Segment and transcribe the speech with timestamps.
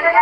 [0.00, 0.16] Hey everyone,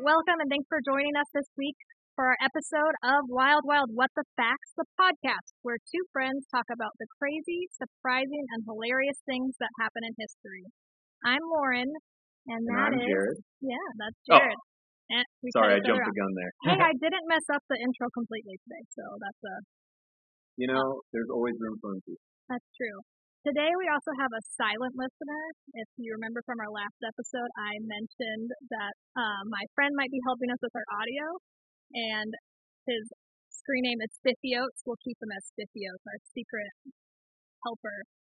[0.00, 1.76] welcome and thanks for joining us this week
[2.16, 6.64] for our episode of Wild Wild What the Facts, the podcast, where two friends talk
[6.72, 10.64] about the crazy, surprising, and hilarious things that happen in history.
[11.22, 11.92] I'm Lauren,
[12.48, 13.38] and And that I'm is- Jared.
[13.64, 14.38] yeah, that's Oh.
[14.40, 14.60] Jared.
[15.04, 16.52] And Sorry, I jumped the gun there.
[16.64, 19.54] Hey, I didn't mess up the intro completely today, so that's a
[20.56, 22.24] You know, there's always room for improvement.
[22.48, 22.98] That's true.
[23.44, 25.42] Today we also have a silent listener.
[25.76, 30.20] If you remember from our last episode, I mentioned that uh, my friend might be
[30.24, 31.24] helping us with our audio,
[31.92, 32.32] and
[32.88, 33.04] his
[33.52, 34.80] screen name is Spiffy Oats.
[34.88, 36.72] We'll keep him as Spiffy Oats, our secret
[37.68, 37.98] helper.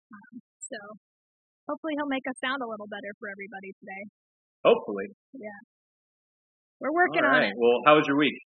[0.09, 0.79] Um, so
[1.68, 4.02] hopefully he'll make us sound a little better for everybody today.
[4.64, 5.09] Hopefully.
[5.36, 5.60] Yeah.
[6.80, 7.54] We're working on it.
[7.56, 8.37] Well, how was your week?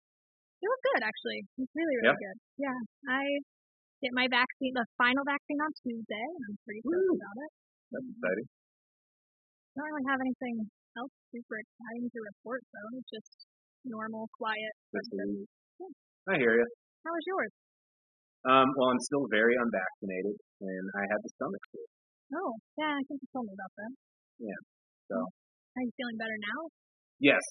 [0.58, 1.40] It was good actually.
[1.42, 2.38] It was really, really good.
[2.58, 2.78] Yeah,
[3.10, 3.22] I
[4.02, 7.14] get my vaccine, the final vaccine on Tuesday, and I'm pretty Woo.
[7.14, 7.50] about it.
[7.94, 8.46] That's exciting.
[8.46, 10.56] I don't really have anything
[10.98, 12.90] else super exciting to report though.
[12.98, 13.32] It's just
[13.86, 14.72] normal, quiet.
[14.90, 15.46] The
[16.28, 16.66] I hear you.
[17.06, 17.52] How was yours?
[18.46, 21.82] Um, well, I'm still very unvaccinated, and I had the stomach flu.
[22.34, 23.92] Oh, yeah, I think you told me about that.
[24.38, 24.60] Yeah,
[25.08, 25.16] so.
[25.78, 26.60] Are you feeling better now?
[27.22, 27.42] Yes.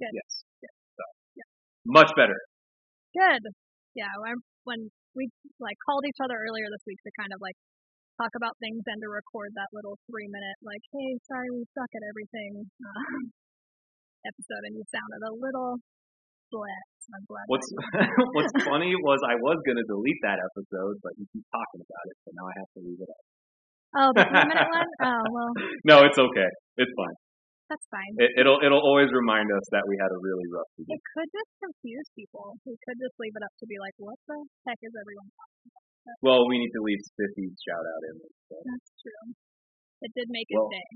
[0.00, 0.12] Good.
[0.14, 0.30] Yes.
[0.60, 0.74] Good.
[0.96, 1.04] So.
[1.36, 1.48] Yeah.
[1.84, 2.36] Much better.
[3.12, 3.42] Good.
[3.96, 4.80] Yeah, when when
[5.16, 7.56] we like called each other earlier this week to kind of like
[8.20, 11.90] talk about things and to record that little three minute like, hey, sorry we suck
[11.94, 13.32] at everything um,
[14.26, 15.80] episode, and you sounded a little
[16.52, 17.02] blessed.
[17.14, 17.46] I'm glad.
[17.48, 17.68] What's
[18.36, 22.16] What's funny was I was gonna delete that episode, but you keep talking about it,
[22.24, 23.24] so now I have to leave it up.
[23.96, 24.90] Oh, the three minute one.
[25.00, 25.50] Oh well,
[25.88, 26.50] No, it's okay.
[26.76, 27.16] It's fine.
[27.72, 28.12] that's fine.
[28.20, 30.92] It, it'll It'll always remind us that we had a really rough week.
[30.92, 32.56] It could just confuse people.
[32.68, 34.36] We could just leave it up to be like, what the
[34.68, 36.16] heck is everyone talking about?
[36.24, 38.14] Well, we need to leave Spiffy's shout out in.
[38.20, 38.56] there, So.
[38.64, 39.24] That's true.
[40.04, 40.88] It did make his Well, day.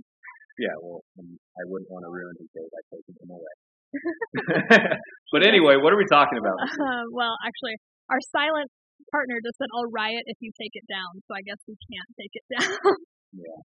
[0.60, 3.54] Yeah, well, I wouldn't want to ruin his day by taking him away.
[5.32, 6.56] but anyway, what are we talking about?
[6.60, 7.76] Uh, well, actually,
[8.08, 8.68] our silent
[9.12, 11.20] partner just said, I'll riot if you take it down.
[11.28, 12.96] So I guess we can't take it down.
[13.36, 13.60] yeah.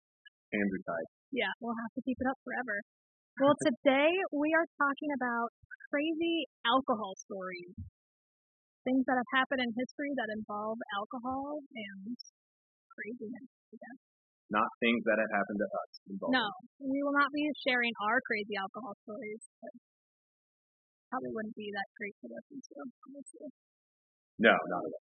[0.53, 1.09] are tied.
[1.31, 2.77] yeah, we'll have to keep it up forever.
[3.39, 5.55] Well, today we are talking about
[5.95, 7.73] crazy alcohol stories.
[8.83, 12.15] Things that have happened in history that involve alcohol and
[12.95, 13.47] craziness.
[13.71, 13.99] I guess.
[14.47, 15.91] Not things that have happened to us.
[16.07, 16.47] involving- No,
[16.87, 19.43] we will not be sharing our crazy alcohol stories.
[19.59, 19.75] But
[21.11, 22.75] probably wouldn't be that great to listen to,
[23.11, 23.51] honestly.
[24.39, 25.05] No, not at all.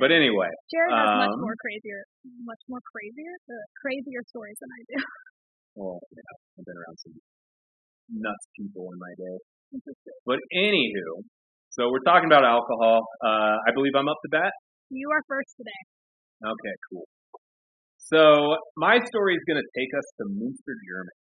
[0.00, 2.00] But anyway, Jared has much Um, more crazier,
[2.48, 4.96] much more crazier, uh, crazier stories than I do.
[5.76, 7.14] well, yeah, I've been around some
[8.16, 9.36] nuts people in my day.
[10.24, 11.20] But anywho,
[11.68, 13.04] so we're talking about alcohol.
[13.22, 14.52] Uh, I believe I'm up to bat.
[14.88, 15.80] You are first today.
[16.48, 17.06] Okay, cool.
[18.00, 21.19] So my story is going to take us to Munster, Germany.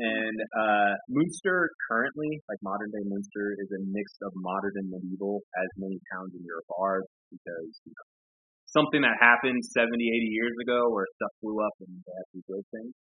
[0.00, 5.44] And uh, Munster currently, like modern day Munster, is a mix of modern and medieval,
[5.60, 8.06] as many towns in Europe are, because you know,
[8.72, 12.40] something that happened 70, 80 years ago where stuff blew up and they had to
[12.48, 12.96] build things.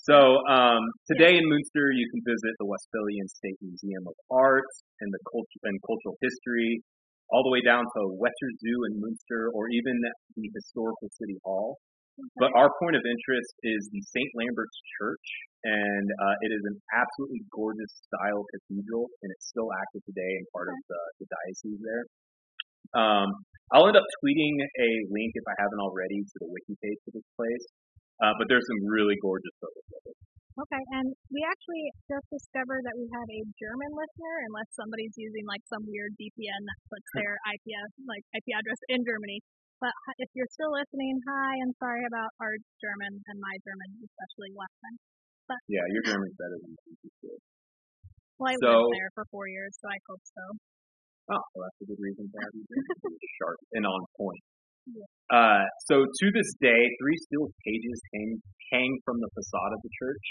[0.00, 4.66] So um, today in Munster, you can visit the Westphalian State Museum of Art
[5.04, 6.80] and the culture and cultural history,
[7.28, 9.94] all the way down to Wetter Zoo in Munster, or even
[10.34, 11.78] the historical city hall.
[12.36, 14.30] But our point of interest is the St.
[14.36, 15.26] Lambert's Church,
[15.64, 20.44] and uh, it is an absolutely gorgeous style cathedral, and it's still active today and
[20.52, 22.04] part of the, the diocese there.
[22.92, 23.28] Um,
[23.72, 27.16] I'll end up tweeting a link if I haven't already to the wiki page for
[27.16, 27.64] this place,
[28.20, 30.16] uh, but there's some really gorgeous photos of it.
[30.52, 35.48] Okay, and we actually just discovered that we had a German listener, unless somebody's using
[35.48, 37.72] like some weird VPN that puts their IP
[38.04, 39.40] like IP address in Germany.
[39.82, 39.90] But
[40.22, 44.76] if you're still listening, hi, and sorry about our German and my German, especially last
[44.78, 44.96] time.
[45.66, 47.42] Yeah, your German's better than mine.
[48.38, 50.44] Well, I So- lived there for four years, so I hope so.
[51.34, 52.64] Oh, well, that's a good reason to have you
[53.42, 54.42] sharp and on point.
[54.86, 55.06] Yeah.
[55.30, 59.90] Uh, so to this day, three steel cages hang, hang from the facade of the
[59.98, 60.26] church.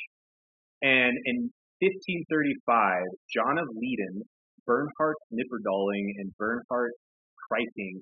[0.84, 1.52] And in
[1.84, 3.04] 1535,
[3.36, 4.24] John of Leyden,
[4.66, 6.92] Bernhard Knipperdolling, and Bernhard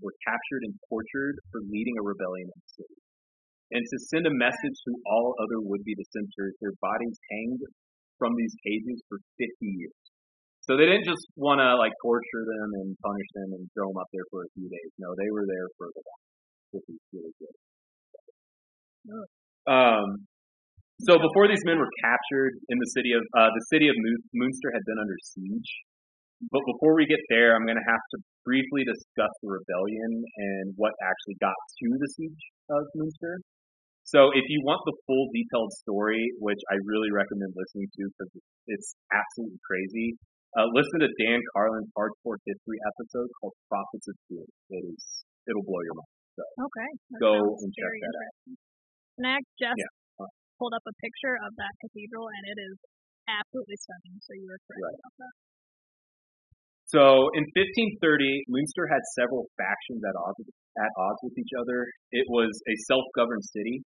[0.02, 3.00] Were captured and tortured for leading a rebellion in the city.
[3.74, 7.62] And to send a message to all other would-be dissenters, their bodies hanged
[8.22, 9.98] from these cages for 50 years.
[10.70, 13.98] So they didn't just want to like torture them and punish them and throw them
[13.98, 14.92] up there for a few days.
[15.02, 16.22] No, they were there for the long,
[16.78, 17.56] which is really good.
[19.66, 20.30] Um,
[21.02, 24.26] So before these men were captured in the city of uh, the city of Mo-
[24.36, 25.72] Munster had been under siege.
[26.48, 30.72] But before we get there, I'm going to have to briefly discuss the rebellion and
[30.80, 33.44] what actually got to the siege of Munster.
[34.08, 38.32] So if you want the full detailed story, which I really recommend listening to because
[38.72, 40.16] it's absolutely crazy,
[40.58, 44.48] uh, listen to Dan Carlin's Hardcore History episode called Prophets of Doom.
[44.72, 45.04] It is
[45.46, 46.14] it'll blow your mind.
[46.40, 46.90] So Okay.
[47.14, 48.36] that Go and check that out.
[49.20, 50.26] And I just Yeah.
[50.58, 52.76] pulled up a picture of that cathedral, and it is
[53.28, 54.18] absolutely stunning.
[54.24, 54.98] So you were correct Right.
[54.98, 55.34] about that.
[56.90, 61.86] So in 1530, Munster had several factions at odds at odds with each other.
[62.10, 63.86] It was a self-governed city.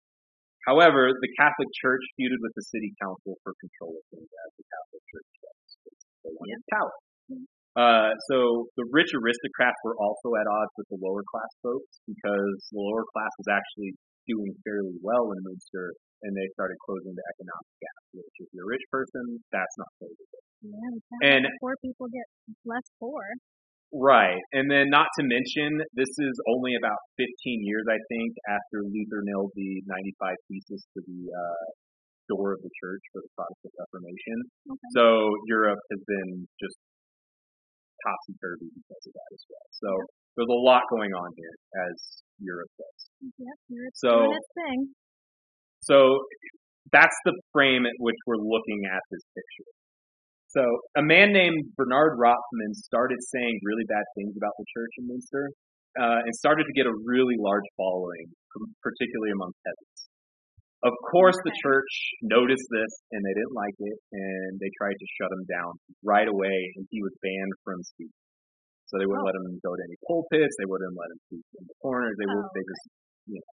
[0.66, 4.66] However, the Catholic Church feuded with the city council for control of things, as the
[4.66, 5.68] Catholic Church does.
[6.26, 6.94] They wanted power.
[7.78, 12.54] Uh, so the rich aristocrats were also at odds with the lower class folks because
[12.74, 13.94] the lower class was actually
[14.26, 15.94] doing fairly well in Munster,
[16.26, 18.02] and they started closing the economic gap.
[18.18, 20.42] Which, if you're a rich person, that's not favorable.
[20.62, 22.26] Yeah, And- poor people get
[22.64, 23.22] less poor.
[23.92, 24.40] Right.
[24.52, 29.22] And then not to mention, this is only about 15 years, I think, after Luther
[29.24, 31.64] nailed the 95 Thesis to the uh,
[32.28, 34.36] door of the church for the Protestant Reformation.
[34.68, 34.88] Okay.
[34.92, 36.76] So Europe has been just
[38.04, 39.66] topsy-turvy because of that as well.
[39.80, 39.88] So
[40.36, 41.54] there's a lot going on here,
[41.88, 41.96] as
[42.38, 43.00] Europe does.
[43.40, 44.78] Yep, you're So- doing its thing.
[45.80, 45.96] So
[46.92, 49.70] that's the frame at which we're looking at this picture.
[50.48, 50.64] So
[50.96, 55.52] a man named Bernard Rothman started saying really bad things about the church in Munster,
[56.00, 58.32] uh, and started to get a really large following,
[58.82, 60.08] particularly among peasants.
[60.84, 61.90] Of course, the church
[62.22, 65.72] noticed this and they didn't like it, and they tried to shut him down
[66.06, 68.14] right away, and he was banned from speaking.
[68.86, 69.28] So they wouldn't Oh.
[69.28, 72.24] let him go to any pulpits, they wouldn't let him speak in the corners, they
[72.24, 72.84] would Oh, they just
[73.26, 73.52] you know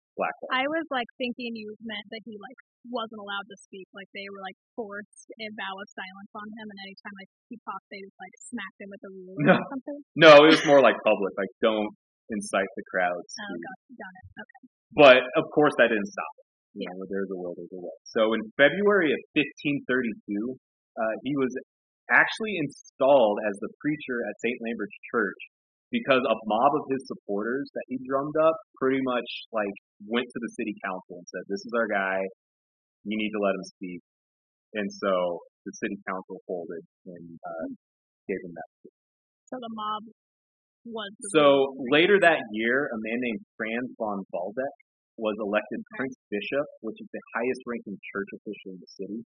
[0.54, 2.60] I was like thinking you meant that he like
[2.92, 6.68] wasn't allowed to speak, like they were like forced a vow of silence on him,
[6.70, 9.56] and anytime like he talked, they just like smacked him with a ruler No.
[9.58, 9.98] or something.
[10.20, 11.90] No, it was more like public, like don't
[12.30, 13.30] incite the crowds.
[13.42, 14.26] Oh, to- got, got it.
[14.38, 14.62] Okay.
[14.94, 16.48] But of course, that didn't stop it.
[16.78, 17.98] You know, there's a will, there's a way.
[18.10, 20.58] So in February of 1532,
[20.98, 21.54] uh, he was
[22.12, 24.58] actually installed as the preacher at St.
[24.62, 25.38] Lambert's Church
[25.94, 29.78] because a mob of his supporters that he drummed up pretty much like
[30.10, 32.18] went to the city council and said, "This is our guy.
[33.06, 34.02] You need to let him speak."
[34.74, 37.66] And so the city council folded and uh,
[38.28, 38.70] gave him that.
[39.54, 40.04] So the mob
[40.90, 41.14] was.
[41.22, 44.76] The So later that year, a man named Franz von Waldeck
[45.22, 49.22] was elected Prince Bishop, which is the highest ranking church official in the city.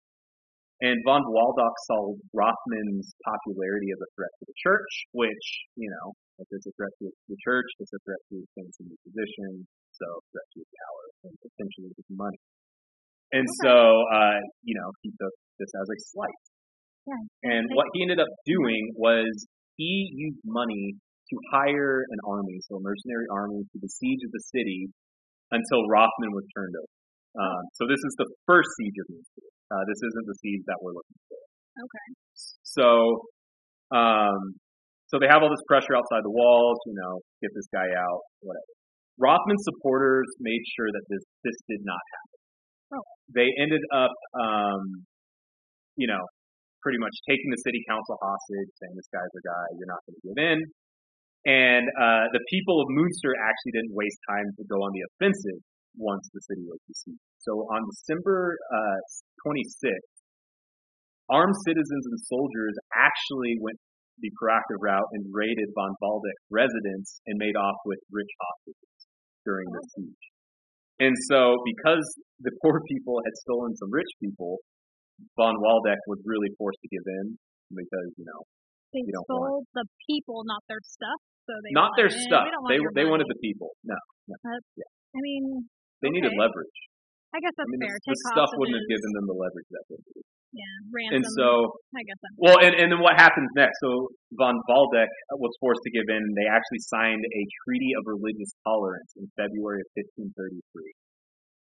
[0.81, 5.45] And von Waldeck saw Rothman's popularity as a threat to the church, which,
[5.77, 8.97] you know, if it's a threat to the church, it's a threat to his new
[9.07, 12.39] position, so threat to his power and potentially his money.
[13.31, 13.61] And Okay.
[13.63, 13.75] so,
[14.13, 16.41] uh, you know, he took this as a slight.
[17.07, 17.51] Yeah.
[17.55, 19.29] And what he ended up doing was
[19.77, 20.95] he used money
[21.29, 24.89] to hire an army, so a mercenary army, to besiege the city
[25.51, 26.93] until Rothman was turned over.
[27.35, 29.47] Um, so this is the first siege of Munster.
[29.71, 31.41] Uh, this isn't the siege that we're looking for.
[31.83, 32.07] Okay.
[32.63, 32.85] So,
[33.91, 34.55] um,
[35.15, 38.19] so they have all this pressure outside the walls, you know, get this guy out,
[38.43, 38.67] whatever.
[39.15, 42.99] Rothman's supporters made sure that this this did not happen.
[42.99, 43.05] Oh.
[43.31, 45.07] They ended up, um,
[45.95, 46.19] you know,
[46.83, 50.19] pretty much taking the city council hostage, saying this guy's a guy, you're not going
[50.19, 50.59] to give in.
[51.47, 55.63] And uh, the people of Munster actually didn't waste time to go on the offensive
[55.95, 57.23] once the city was besieged.
[57.39, 58.99] So on December uh,
[59.47, 60.11] 26th,
[61.31, 63.79] armed citizens and soldiers actually went
[64.19, 68.99] the proactive route and raided von Waldeck's residence and made off with rich hostages
[69.43, 70.25] during the siege.
[70.99, 72.05] And so, because
[72.39, 74.63] the poor people had stolen some rich people,
[75.35, 77.35] von Waldeck was really forced to give in
[77.71, 78.41] because, you know,
[78.95, 81.19] They You stole the people, not their stuff.
[81.45, 82.45] So they not their like, "Eh, stuff.
[82.71, 83.75] They they wanted the people.
[83.83, 83.93] No,
[84.25, 84.89] yeah.
[85.13, 85.67] I mean,
[86.01, 86.79] they needed leverage.
[87.35, 87.95] I guess I that's mean, fair.
[88.01, 90.25] the, the stuff wouldn't have given them the leverage that they needed.
[90.55, 91.19] Yeah, ransom.
[91.19, 92.15] And so, I guess.
[92.39, 93.75] Well, and, and then what happens next?
[93.83, 94.07] So
[94.39, 98.55] von Waldeck was forced to give in, and they actually signed a treaty of religious
[98.63, 99.89] tolerance in February of
[100.31, 100.63] 1533.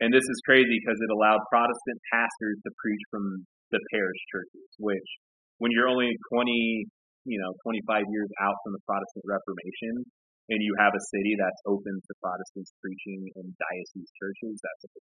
[0.04, 4.68] And this is crazy because it allowed Protestant pastors to preach from the parish churches,
[4.76, 5.08] which
[5.56, 6.84] when you're only 20,
[7.24, 10.04] you know, 25 years out from the Protestant Reformation,
[10.50, 14.90] and you have a city that's open to Protestants preaching in diocese churches, that's a
[14.92, 15.04] big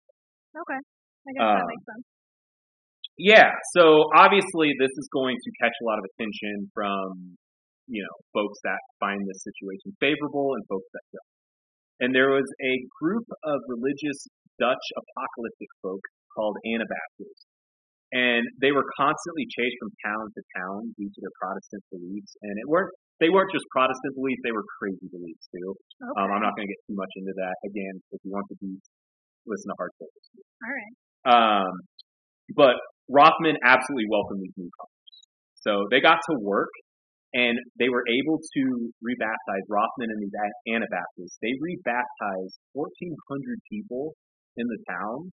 [0.67, 0.81] Okay.
[0.81, 2.07] I guess that Um, makes sense.
[3.19, 7.35] Yeah, so obviously this is going to catch a lot of attention from,
[7.91, 11.35] you know, folks that find this situation favorable and folks that don't.
[11.99, 14.23] And there was a group of religious
[14.63, 17.43] Dutch apocalyptic folk called Anabaptists.
[18.15, 22.33] And they were constantly chased from town to town due to their Protestant beliefs.
[22.41, 25.75] And it weren't they weren't just Protestant beliefs, they were crazy beliefs too.
[25.75, 26.23] Okay.
[26.23, 27.57] Um, I'm not going to get too much into that.
[27.67, 28.79] Again, if you want to be,
[29.45, 30.07] listen to Hardcore.
[30.07, 30.95] All right.
[31.27, 31.75] Um,
[32.55, 35.17] but Rothman absolutely welcomed these newcomers.
[35.65, 36.71] So they got to work
[37.35, 38.63] and they were able to
[39.05, 40.33] rebaptize Rothman and these
[40.69, 41.37] Anabaptists.
[41.45, 44.17] They rebaptized 1,400 people
[44.57, 45.29] in the town,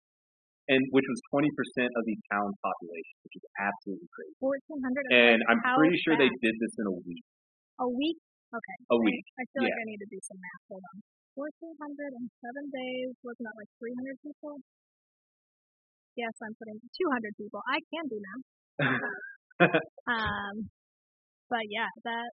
[0.68, 4.36] and which was 20% of the town's population, which is absolutely crazy.
[4.44, 5.08] 1400.
[5.08, 7.24] And I'm How pretty sure they did this in a week.
[7.80, 8.20] A week?
[8.52, 8.76] Okay.
[8.92, 9.24] A week.
[9.40, 9.72] I feel like.
[9.72, 10.64] I need to do some math.
[10.68, 10.96] Hold on.
[11.36, 12.20] 1407
[12.72, 13.12] days.
[13.24, 14.60] Wasn't that like 300 people?
[16.16, 17.60] Yes, I'm putting 200 people.
[17.68, 18.44] I can do math.
[20.04, 20.68] Um,
[21.48, 22.28] but yeah, that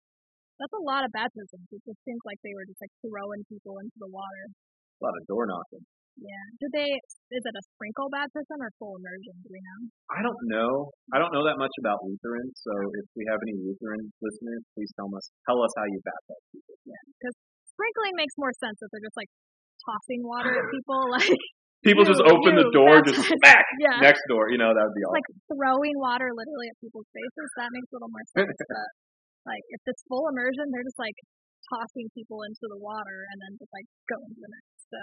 [0.58, 1.70] that's a lot of baptisms.
[1.70, 4.44] It just seems like they were just like throwing people into the water.
[4.50, 5.86] A lot of door knocking.
[6.18, 6.44] Yeah.
[6.60, 6.90] Did they?
[7.32, 9.32] Is it a sprinkle baptism or full immersion?
[9.40, 9.78] Do we know?
[10.12, 10.70] I don't know.
[11.14, 14.92] I don't know that much about Lutherans, so if we have any Lutheran listeners, please
[14.98, 16.76] tell us tell us how you baptize people.
[16.84, 17.36] Yeah, Because
[17.72, 19.32] sprinkling makes more sense if they're just like
[19.88, 21.32] tossing water at people, like
[21.82, 23.98] People You- just open the door, just smack yeah.
[23.98, 24.50] next door.
[24.50, 25.18] You know that would be awesome.
[25.18, 27.48] like throwing water literally at people's faces.
[27.58, 28.54] That makes a little more sense.
[28.70, 28.88] but
[29.50, 31.18] like if it's full immersion, they're just like
[31.74, 34.78] tossing people into the water and then just like going to the next.
[34.94, 35.02] So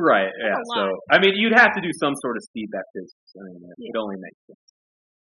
[0.00, 0.32] right.
[0.40, 0.56] Yeah.
[0.76, 0.96] So.
[1.12, 3.12] I mean, you'd have to do some sort of speed baptism.
[3.36, 4.66] I mean, it, it only makes sense.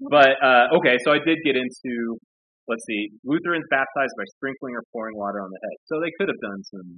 [0.06, 2.18] But uh, okay, so I did get into
[2.70, 5.76] let's see, Lutherans baptized by sprinkling or pouring water on the head.
[5.90, 6.88] So they could have done some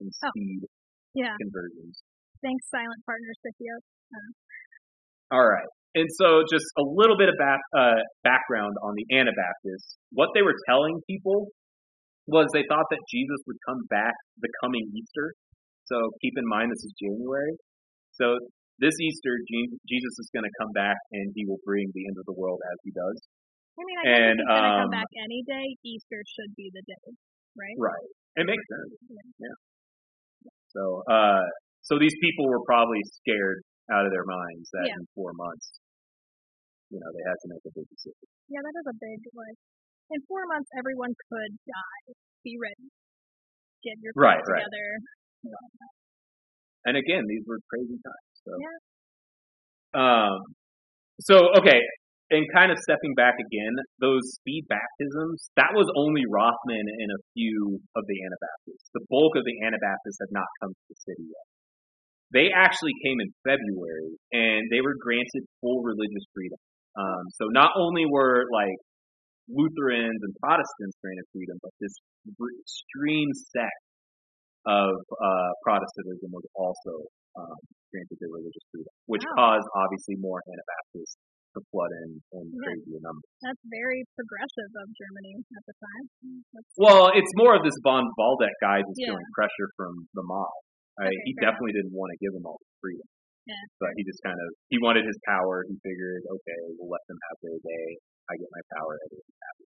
[0.00, 0.28] some Oh.
[0.32, 0.60] speed
[1.16, 2.00] yeah, conversions.
[2.42, 3.90] Thanks, silent partners, Spiffy Oats.
[5.30, 5.70] All right.
[5.96, 9.96] And so just a little bit of back, uh, background on the Anabaptists.
[10.12, 11.48] What they were telling people
[12.28, 15.32] was they thought that Jesus would come back the coming Easter.
[15.88, 17.56] So keep in mind this is January.
[18.12, 18.36] So
[18.78, 19.40] this Easter,
[19.88, 22.60] Jesus is going to come back and he will bring the end of the world
[22.60, 23.16] as he does.
[23.76, 26.72] I mean, I And, if he's gonna um, come back any day, Easter should be
[26.72, 27.08] the day,
[27.56, 27.76] right?
[27.76, 28.08] Right.
[28.36, 28.92] It makes sense.
[29.36, 29.56] Yeah.
[30.72, 31.44] So, uh,
[31.86, 33.62] so these people were probably scared
[33.94, 34.98] out of their minds that Yeah.
[34.98, 35.78] in four months,
[36.90, 38.26] you know, they had to make a big decision.
[38.50, 39.58] Yeah, that is a big like.
[40.10, 42.14] In four months, everyone could die.
[42.42, 42.90] Be ready.
[43.82, 44.62] Get your Right, right.
[44.62, 44.86] together.
[46.86, 48.30] And again, these were crazy times.
[48.46, 48.78] So, Yeah.
[49.98, 50.38] um,
[51.20, 51.82] so okay,
[52.30, 57.20] and kind of stepping back again, those speed baptisms, that was only Rothman and a
[57.34, 58.90] few of the Anabaptists.
[58.94, 61.46] The bulk of the Anabaptists had not come to the city yet.
[62.32, 66.58] They actually came in February, and they were granted full religious freedom.
[66.98, 68.74] Um, so not only were like
[69.48, 71.94] Lutherans and Protestants granted freedom, but this
[72.26, 73.82] extreme sect
[74.66, 77.06] of uh, Protestantism was also
[77.38, 77.54] um,
[77.94, 79.54] granted their religious freedom, which Wow.
[79.54, 81.14] caused obviously more Anabaptists
[81.54, 82.66] to flood in in Yeah.
[82.66, 83.30] crazier numbers.
[83.46, 86.04] That's very progressive of Germany at the time.
[86.52, 89.14] That's, Well, it's more of this von Waldeck guy just Yeah.
[89.14, 90.50] feeling pressure from the mob.
[90.96, 93.04] Okay, he definitely didn't want to give them all the freedom.
[93.46, 93.62] Yeah.
[93.78, 95.62] But he just kind of he wanted his power.
[95.68, 97.86] He figured, okay, we'll let them have their day.
[98.26, 98.98] I get my power.
[99.06, 99.64] Everyone's happy.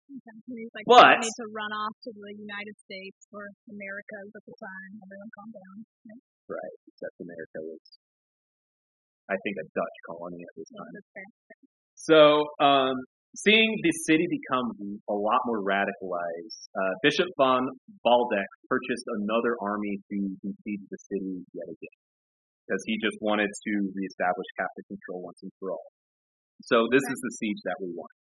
[0.49, 4.33] And He's like, But- we need to run off to the United States or Americas
[4.33, 4.91] at the time.
[4.97, 5.75] Everyone calm down.
[6.09, 6.23] Right?
[6.57, 6.75] Right.
[6.89, 7.83] Except America was,
[9.29, 10.89] I think, a Dutch colony at this time.
[11.93, 12.97] So, um,
[13.35, 17.67] seeing the city become a lot more radicalized, uh, Bishop von
[18.05, 21.97] Waldeck purchased another army to besiege the city yet again,
[22.65, 25.89] because he just wanted to reestablish Catholic control once and for all.
[26.63, 28.15] So this is the siege that we want.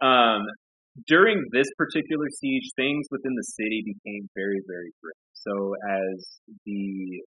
[0.00, 0.42] Um,
[1.06, 5.20] during this particular siege, things within the city became very, very grim.
[5.34, 6.16] So as
[6.64, 7.22] the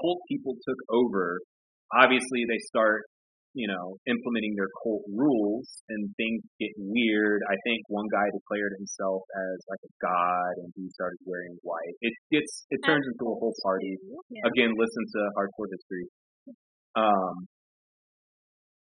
[0.00, 1.40] cult people took over,
[1.90, 3.02] obviously they start
[3.54, 7.42] you know, implementing their cult rules and things get weird.
[7.50, 11.94] I think one guy declared himself as like a god and he started wearing white.
[12.00, 13.98] It gets, it turns into a whole party.
[14.46, 16.06] Again, listen to hardcore history.
[16.94, 17.46] Um,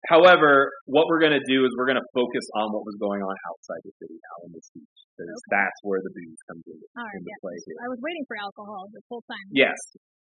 [0.08, 3.20] however, what we're going to do is we're going to focus on what was going
[3.24, 4.96] on outside the city now in the siege.
[5.14, 5.54] Because Okay.
[5.60, 7.14] that's where the booze comes into, All right.
[7.20, 7.38] into Yeah.
[7.44, 7.76] play here.
[7.84, 9.46] I was waiting for alcohol this whole time.
[9.54, 9.78] Yes.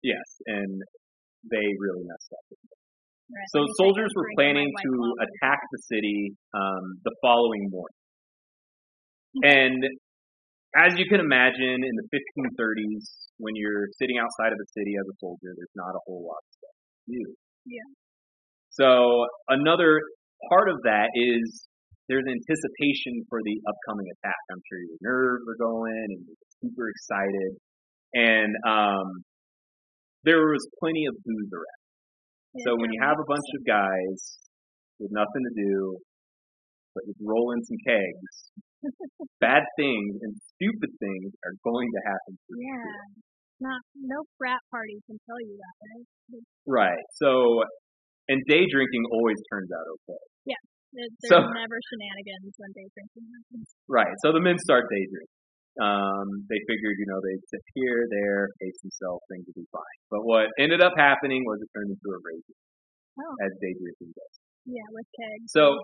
[0.04, 0.28] Yes.
[0.52, 0.84] And
[1.48, 2.44] they really messed up.
[3.26, 4.92] So Let me take soldiers were drink of my planning to
[5.26, 8.00] attack the city um, the following morning.
[9.44, 9.84] And
[10.76, 15.08] as you can imagine, in the 1530s, when you're sitting outside of the city as
[15.08, 17.26] a soldier, there's not a whole lot of stuff to do.
[17.66, 17.90] Yeah.
[18.70, 20.00] So another
[20.52, 21.68] part of that is
[22.08, 24.40] there's anticipation for the upcoming attack.
[24.52, 27.52] I'm sure your nerves are going and you're super excited.
[28.14, 29.24] And um,
[30.24, 31.85] there was plenty of booze around.
[32.64, 34.20] So when you have a bunch of guys
[35.00, 36.00] with nothing to do,
[36.96, 38.34] but just roll in some kegs,
[39.44, 42.34] bad things and stupid things are going to happen.
[42.56, 42.96] Yeah.
[43.60, 46.44] Not no frat party can tell you that, right?
[46.68, 47.04] Right.
[47.20, 47.64] So,
[48.28, 50.20] and day drinking always turns out okay.
[50.96, 53.68] There- There's So- never shenanigans when day drinking happens.
[53.92, 54.16] Right.
[54.24, 55.35] So the men start day drinking.
[55.82, 59.98] Um, they figured, you know, they'd sit here, there, pace themselves, things would be fine.
[60.08, 62.48] But what ended up happening was it turned into a rage,
[63.20, 64.34] Oh, as day drinking does.
[64.68, 65.52] yeah, with kegs.
[65.52, 65.76] So,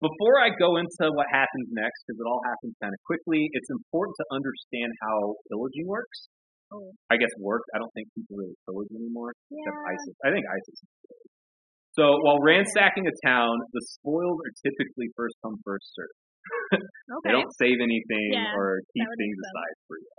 [0.00, 3.70] before I go into what happens next, because it all happens kind of quickly, it's
[3.70, 6.28] important to understand how pillaging works.
[6.72, 6.88] Oh.
[7.12, 7.68] I guess works.
[7.76, 9.32] I don't think people really pillage anymore.
[9.52, 9.60] yeah.
[9.60, 10.16] Except ISIS.
[10.24, 10.78] I think ISIS.
[11.92, 16.16] So while ransacking a town, the spoils are typically first come first served.
[17.12, 17.28] Okay.
[17.28, 20.12] They don't save anything Yeah, or keep things aside for you.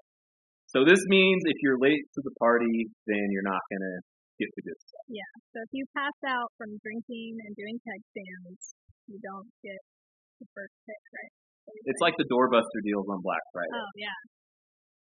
[0.70, 3.98] So this means if you're late to the party, then you're not gonna
[4.38, 5.06] get the good stuff.
[5.10, 5.32] Yeah.
[5.54, 8.62] So if you pass out from drinking and doing keg stands,
[9.10, 9.78] you don't get
[10.38, 11.34] the first pick, right?
[11.90, 13.74] It's like the doorbuster deals on Black Friday.
[13.74, 14.20] oh yeah,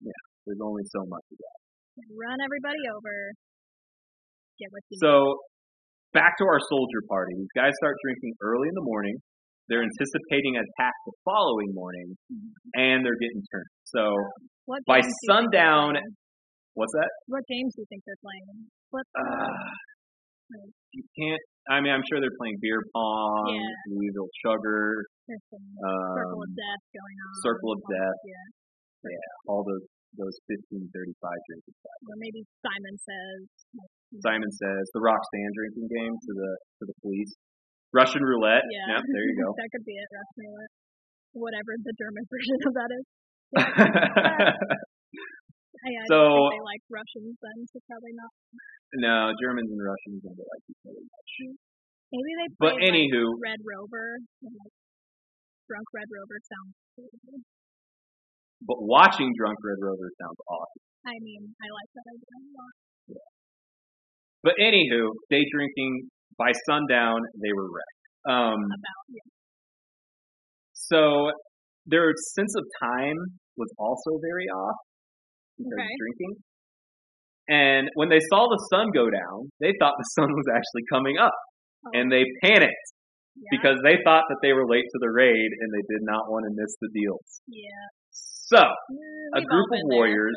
[0.08, 0.22] Yeah.
[0.48, 1.58] There's only so much of that.
[2.16, 3.32] run everybody over.
[4.60, 5.12] Get what you So
[6.16, 7.34] back to our soldier party.
[7.36, 9.16] These guys start drinking early in the morning.
[9.68, 12.12] They're anticipating an attack the following morning,
[12.76, 13.72] and they're getting turned.
[13.88, 14.02] So
[14.66, 16.16] What by games do you think they're sundown-
[16.74, 17.10] what's that?
[17.28, 18.68] what games do you think they're playing?
[18.92, 19.04] What?
[19.16, 19.48] Uh,
[20.92, 21.40] you can't.
[21.72, 23.96] I mean, I'm sure they're playing beer pong, Yeah.
[23.96, 27.32] Louisville Chugger, There's some circle of um, death going on.
[27.40, 28.18] Circle of Death.
[28.28, 29.16] Yeah.
[29.48, 29.84] all those
[30.16, 31.74] those 15, 35 drinking.
[32.06, 33.40] Or maybe Simon says.
[33.74, 37.34] like, you know, Simon says the Roxanne drinking game to the to the police.
[37.94, 38.66] Russian roulette.
[38.68, 38.98] Yeah.
[38.98, 39.48] Yep, there you go.
[39.62, 40.08] that could be it.
[40.10, 40.72] Russian roulette.
[41.34, 43.06] Whatever the German version of that is.
[45.84, 48.32] I, I So- don't think they like Russians then, so probably not.
[48.98, 51.30] no, Germans and Russians don't like each other much.
[51.44, 51.54] Hmm.
[52.14, 54.22] Maybe they But played like, anywho, Red Rover.
[54.46, 54.74] and, like,
[55.66, 56.74] Drunk Red Rover sounds
[58.64, 60.84] but watching Drunk Red Rover sounds awesome.
[61.04, 62.74] I mean, I like that idea a lot.
[64.46, 68.04] But anywho, day drinking by sundown they were wrecked.
[68.28, 68.60] Um,
[70.72, 71.30] so
[71.86, 73.16] their sense of time
[73.56, 74.76] was also very off
[75.58, 75.96] because Okay.
[75.98, 76.34] drinking.
[77.46, 81.18] And when they saw the sun go down, they thought the sun was actually coming
[81.18, 81.34] up,
[81.86, 82.88] Oh, and they panicked
[83.36, 86.30] yeah, because they thought that they were late to the raid and they did not
[86.30, 87.40] want to miss the deals.
[87.46, 87.86] yeah.
[88.46, 88.60] So
[89.34, 90.36] a group of warriors,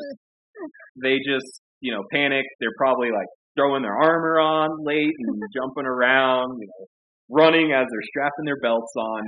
[1.02, 2.44] they just you know panic.
[2.60, 6.86] They're probably like throwing their armor on late and jumping around, you know,
[7.26, 9.22] running as they're strapping their belts on,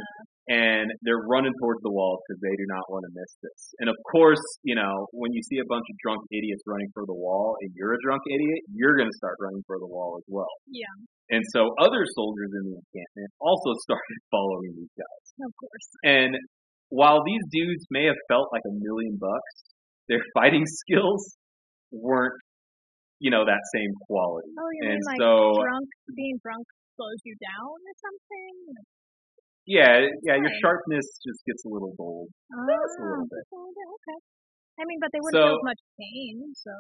[0.49, 3.61] and they're running towards the walls because they do not want to miss this.
[3.79, 7.07] And of course, you know, when you see a bunch of drunk idiots running for
[7.07, 10.19] the wall and you're a drunk idiot, you're going to start running for the wall
[10.19, 10.51] as well.
[10.67, 10.91] Yeah,
[11.31, 15.25] And so other soldiers in the encampment also started following these guys.
[15.47, 15.89] of course.
[16.03, 16.33] And
[16.91, 19.55] while these dudes may have felt like a million bucks,
[20.11, 21.37] their fighting skills
[21.95, 22.35] weren't,
[23.21, 24.49] you know, that same quality.
[24.57, 25.87] Oh, you And mean like so, drunk?
[26.17, 26.65] Being drunk
[26.97, 28.55] slows you down or something?
[29.69, 32.33] yeah, yeah, your sharpness just gets a little dulled.
[32.51, 33.45] Oh, a little bit.
[33.45, 34.19] just a little bit, Okay.
[34.81, 36.73] I mean, but they wouldn't feel So- as much pain, so.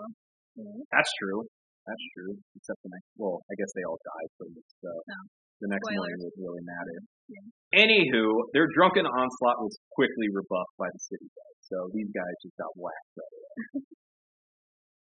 [0.57, 0.81] know.
[0.91, 1.45] That's true.
[1.87, 2.33] That's true.
[2.57, 5.21] Except the next, well, I guess they all died from this, so No.
[5.65, 5.97] the next Spoilers.
[6.01, 6.97] morning wouldn't really matter.
[7.29, 7.47] Yeah.
[7.85, 8.25] Anywho,
[8.57, 12.73] their drunken onslaught was quickly rebuffed by the city guys, so these guys just got
[12.77, 13.55] whacked right away.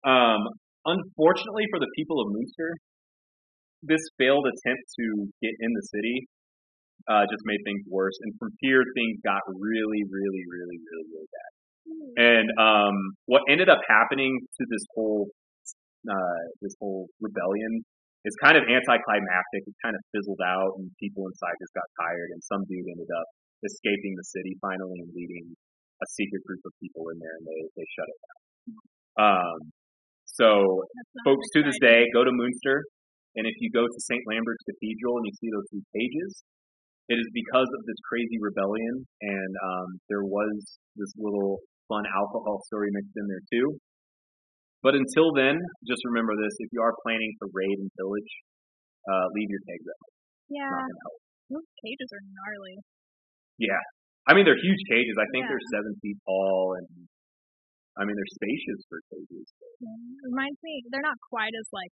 [0.05, 0.41] um,
[0.85, 2.75] unfortunately for the people of Munster,
[3.83, 5.05] this failed attempt to
[5.43, 6.27] get in the city
[7.09, 11.29] uh, just made things worse, and from here things got really, really, really, really, really
[11.35, 11.51] bad.
[12.15, 12.95] And um,
[13.27, 15.27] what ended up happening to this whole
[16.07, 17.83] uh, this whole rebellion
[18.23, 19.67] is kind of anticlimactic.
[19.67, 23.11] It kind of fizzled out, and people inside just got tired, and some dude ended
[23.11, 23.27] up
[23.67, 25.51] escaping the city finally and leading
[25.99, 28.39] a secret group of people in there, and they they shut it down.
[29.13, 29.59] Um,
[30.33, 30.83] so
[31.25, 32.83] folks to this day go to Munster,
[33.37, 34.21] and if you go to St.
[34.29, 36.43] Lambert's Cathedral and you see those two pages,
[37.09, 42.61] it is because of this crazy rebellion, and um, there was this little fun alcohol
[42.65, 43.77] story mixed in there too.
[44.81, 48.31] But until then, just remember this: if you are planning to raid and pillage,
[49.07, 49.79] uh, leave your home.
[49.79, 51.17] It's Yeah, not gonna help.
[51.59, 52.75] those cages are gnarly.
[53.59, 53.79] Yeah,
[54.27, 55.15] I mean they're huge cages.
[55.19, 55.55] I think Yeah.
[55.55, 56.87] they're seven feet tall, and
[57.97, 59.47] I mean they're spacious for cages.
[59.81, 59.97] Yeah.
[60.25, 61.93] Reminds me, they're not quite as like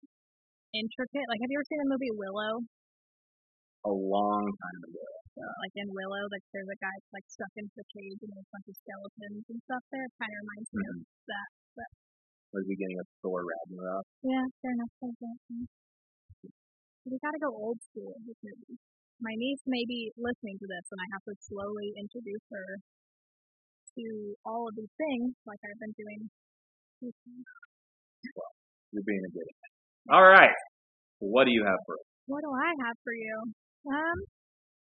[0.75, 1.25] intricate.
[1.31, 2.62] Like, have you ever seen the movie Willow?
[3.88, 5.07] A long time ago.
[5.38, 8.45] Uh, like in Willow, like there's a guy like stuck into a cage and there's
[8.45, 10.05] a bunch of skeletons and stuff there.
[10.05, 11.05] It kind of reminds me of Mhm.
[11.33, 11.49] that.
[12.55, 14.05] Was beginning of Thor Ragnarok.
[14.23, 14.91] Yeah, fair enough.
[15.03, 15.69] fair enough.
[17.05, 18.79] we gotta go old school with movies.
[19.19, 22.79] My niece may be listening to this, and I have to slowly introduce her
[23.97, 24.05] to
[24.45, 26.21] all of these things, like I've been doing.
[28.93, 29.49] You're being a good.
[30.13, 30.53] All right.
[31.19, 32.07] What do you have for us?
[32.29, 33.36] What do I have for you?
[33.89, 34.17] Um,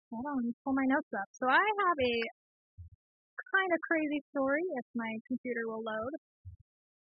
[0.08, 1.28] hold on, let me pull my notes up.
[1.36, 2.16] So I have a
[3.52, 6.14] kind of crazy story, if my computer will load.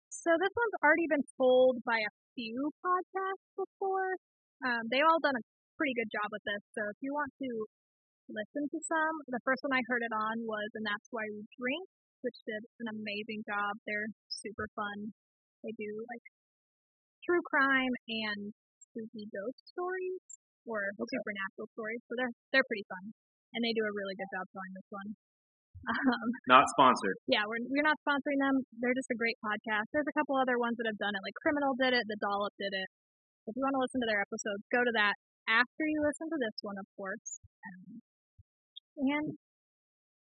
[0.10, 4.18] So this one's already been told by a few podcasts before.
[4.66, 5.44] Um, they've all done a
[5.78, 6.62] pretty good job with this.
[6.78, 7.50] So if you want to
[8.30, 11.46] listen to some, the first one I heard it on was And That's Why We
[11.58, 11.86] Drink,
[12.26, 13.78] which did an amazing job.
[13.86, 15.14] They're super fun.
[15.66, 16.26] They do like
[17.26, 17.94] true crime
[18.26, 20.24] and spooky ghost stories
[20.66, 21.10] or Okay.
[21.18, 22.02] supernatural stories.
[22.10, 23.14] So they're they're pretty fun.
[23.54, 25.10] And they do a really good job telling this one.
[25.86, 27.14] Um, Not sponsored.
[27.30, 28.58] yeah, we're we're not sponsoring them.
[28.82, 29.86] They're just a great podcast.
[29.94, 32.54] There's a couple other ones that have done it, like Criminal did it, The Dollop
[32.58, 32.90] did it.
[33.46, 35.14] If you want to listen to their episodes, go to that
[35.46, 37.38] after you listen to this one, of course.
[37.62, 38.02] Um,
[38.98, 39.38] and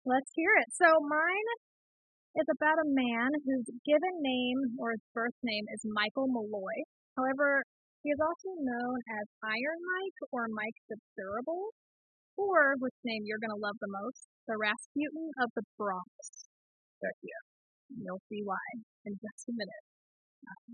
[0.05, 0.69] let's hear it.
[0.73, 1.49] So mine
[2.37, 6.87] is about a man whose given name or his birth name is Michael Malloy.
[7.17, 7.63] However,
[8.01, 11.69] he is also known as Iron Mike or Mike the Durable,
[12.33, 16.49] or which name you're going to love the most, the Rasputin of the Bronx.
[17.03, 17.43] Heck yeah.
[17.91, 18.63] You'll see why
[19.05, 19.85] in just a minute.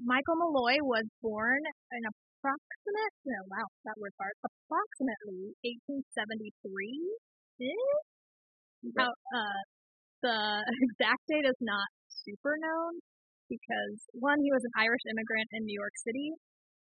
[0.06, 1.60] Michael Malloy was born
[1.92, 7.27] in approximate, no, wow, that word's hard, approximately 1873.
[7.58, 8.94] Eh?
[8.98, 9.62] How, uh,
[10.22, 10.38] the
[10.94, 11.88] exact date is not
[12.26, 13.02] super known
[13.50, 16.30] because one, he was an Irish immigrant in New York City,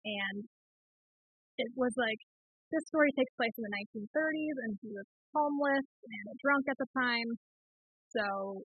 [0.05, 0.47] and
[1.59, 2.17] it was like
[2.71, 3.73] this story takes place in the
[4.09, 7.29] 1930s, and he was homeless and drunk at the time.
[8.15, 8.63] So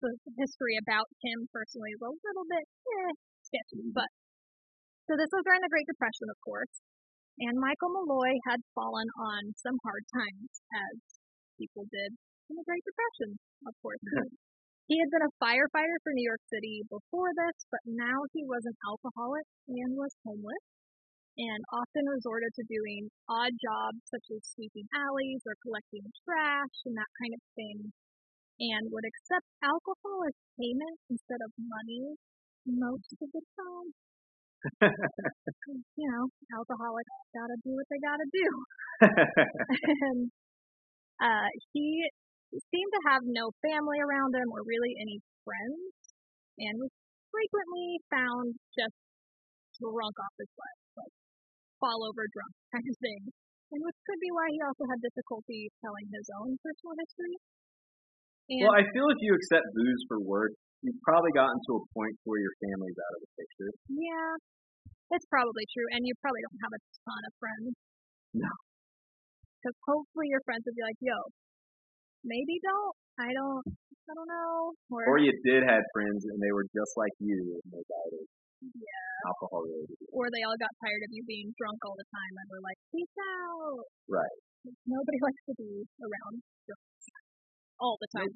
[0.00, 3.12] the history about him personally is a little bit eh,
[3.42, 4.08] sketchy, but
[5.04, 6.72] so this was during the Great Depression, of course,
[7.40, 10.96] and Michael Malloy had fallen on some hard times, as
[11.58, 12.14] people did
[12.50, 14.02] in the Great Depression, of course.
[14.90, 18.62] he had been a firefighter for New York City before this, but now he was
[18.68, 20.64] an alcoholic and was homeless,
[21.34, 26.94] and often resorted to doing odd jobs such as sweeping alleys or collecting trash and
[26.94, 27.90] that kind of thing
[28.60, 32.14] and would accept alcohol as payment instead of money
[32.70, 33.90] most of the time.
[35.98, 36.24] you know,
[36.56, 38.48] alcoholics gotta do what they gotta do.
[40.08, 40.18] and
[41.20, 42.08] uh, he
[42.70, 45.92] seemed to have no family around him or really any friends,
[46.58, 46.92] and was
[47.28, 48.96] frequently found just
[49.82, 51.14] drunk off his butt, like
[51.82, 53.22] fall over drunk kind of thing.
[53.74, 57.36] And which could be why he also had difficulty telling his own personal history.
[58.54, 61.82] And well, I feel if you accept booze for work, you've probably gotten to a
[61.96, 63.70] point where your family's out of the picture.
[63.88, 64.30] Yeah,
[65.08, 65.88] that's probably true.
[65.96, 67.72] And you probably don't have a ton of friends.
[68.36, 68.52] No.
[69.58, 71.16] Because hopefully your friends would be like, yo,
[72.20, 72.96] maybe don't.
[73.16, 73.64] I don't,
[74.10, 74.76] I don't know.
[74.92, 78.12] Or, Or you did have friends and they were just like you and they died
[78.20, 78.26] of
[78.76, 79.14] yeah.
[79.24, 79.96] alcohol related.
[80.12, 82.76] Or they all got tired of you being drunk all the time and were like,
[82.92, 83.88] peace out.
[84.04, 84.38] Right.
[84.84, 86.44] Nobody likes to be around
[87.80, 88.32] all the time.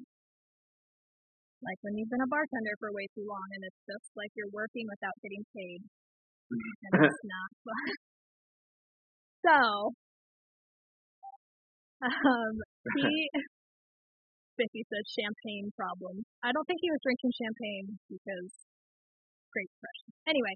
[1.59, 4.51] Like when you've been a bartender for way too long and it's just like you're
[4.51, 5.81] working without getting paid.
[5.83, 7.87] and it's not fun.
[9.39, 9.95] So,
[12.03, 12.55] um,
[12.99, 13.31] he,
[14.59, 16.27] Spiffy says champagne problem.
[16.43, 18.51] I don't think he was drinking champagne because
[19.55, 20.09] Great Depression.
[20.27, 20.55] Anyway,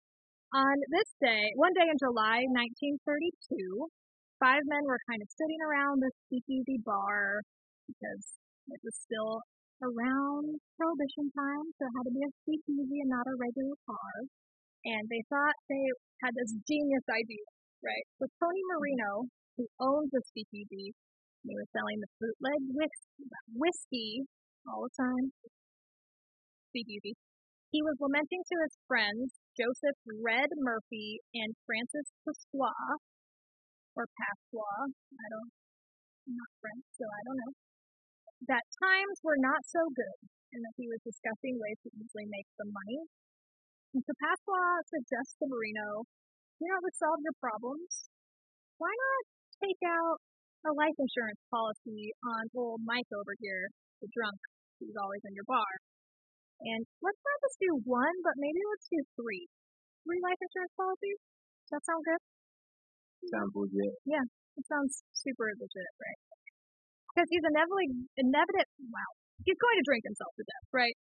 [0.52, 3.88] on this day, one day in July 1932,
[4.44, 7.40] five men were kind of sitting around the speakeasy bar
[7.88, 8.24] because
[8.68, 9.40] it was still
[9.84, 10.46] around
[10.80, 14.16] Prohibition time, so it had to be a speakeasy and not a regular bar.
[14.84, 15.86] And they thought they
[16.24, 17.48] had this genius idea,
[17.84, 18.06] right?
[18.20, 20.96] So Tony Marino, who owns the speakeasy,
[21.44, 23.12] he was selling the bootleg whis-
[23.52, 24.24] whiskey
[24.68, 25.26] all the time.
[26.72, 27.16] Speakeasy.
[27.72, 32.72] He was lamenting to his friends, Joseph Red Murphy and Francis Pasqua,
[33.96, 35.52] or Pasqua, I don't,
[36.28, 37.54] I'm not French, so I don't know,
[38.48, 40.20] that times were not so good,
[40.54, 43.00] and that he was discussing ways to easily make some money.
[43.94, 46.04] And so Pasqua suggests to Marino,
[46.58, 48.10] you know, to solve your problems,
[48.82, 49.24] why not
[49.62, 50.18] take out
[50.66, 53.70] a life insurance policy on old Mike over here,
[54.02, 54.40] the drunk
[54.80, 55.72] who's always in your bar?
[56.64, 59.46] And let's not just do one, but maybe let's do three.
[60.08, 61.20] Three life insurance policies?
[61.68, 62.22] Does that sound good?
[63.32, 63.94] Sounds legit.
[64.04, 64.26] Yeah,
[64.60, 66.33] it sounds super legit, right?
[67.14, 69.12] Because he's inevitably, inevitable, wow,
[69.46, 70.98] he's going to drink himself to death, right?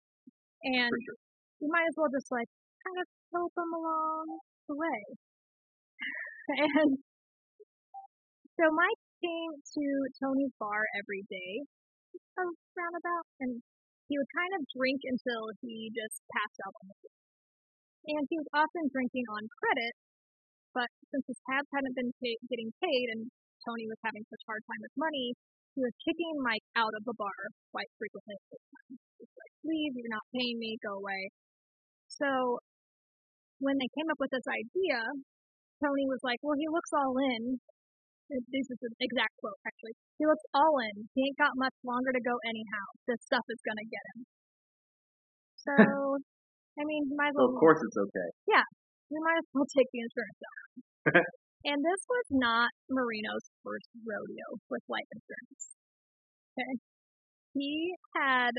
[0.64, 1.20] And sure.
[1.60, 2.48] you might as well just like
[2.88, 4.26] kind of help him along
[4.72, 5.00] the way.
[6.64, 6.96] and
[8.58, 9.86] So Mike came to
[10.18, 11.62] Tony's bar every day,
[12.42, 13.62] around about, and
[14.10, 17.22] he would kind of drink until he just passed out on the floor.
[18.18, 19.94] And he was often drinking on credit,
[20.74, 23.30] but since his tabs hadn't been pay- getting paid and
[23.62, 25.38] Tony was having such hard time with money,
[25.78, 28.94] he was kicking Mike out of the bar quite frequently at this time.
[29.22, 31.30] He's like, please, you're not paying me, go away.
[32.10, 32.58] So
[33.62, 34.98] when they came up with this idea,
[35.78, 37.62] Tony was like, well, he looks all in.
[38.34, 39.94] This is an exact quote, actually.
[40.18, 41.06] He looks all in.
[41.14, 42.86] He ain't got much longer to go anyhow.
[43.06, 44.20] This stuff is going to get him.
[45.62, 45.74] So,
[46.82, 47.54] I mean, might as So well.
[47.54, 48.30] of course it's okay.
[48.50, 48.66] Yeah.
[49.14, 51.24] We might as well take the insurance out.
[51.68, 55.64] and this was not Marino's first rodeo with life insurance.
[56.56, 56.74] Okay.
[57.54, 58.56] He had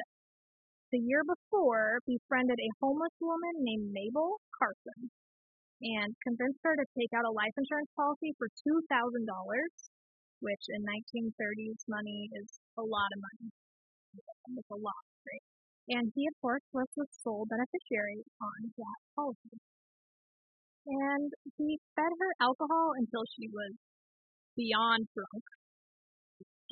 [0.93, 5.09] the year before befriended a homeless woman named Mabel Carson
[5.81, 9.73] and convinced her to take out a life insurance policy for two thousand dollars,
[10.45, 13.49] which in 1930s money is a lot of money.
[14.53, 15.45] It's a lot, right?
[15.97, 19.57] And he, of course, was the sole beneficiary on that policy
[20.89, 23.77] and he fed her alcohol until she was
[24.57, 25.45] beyond drunk.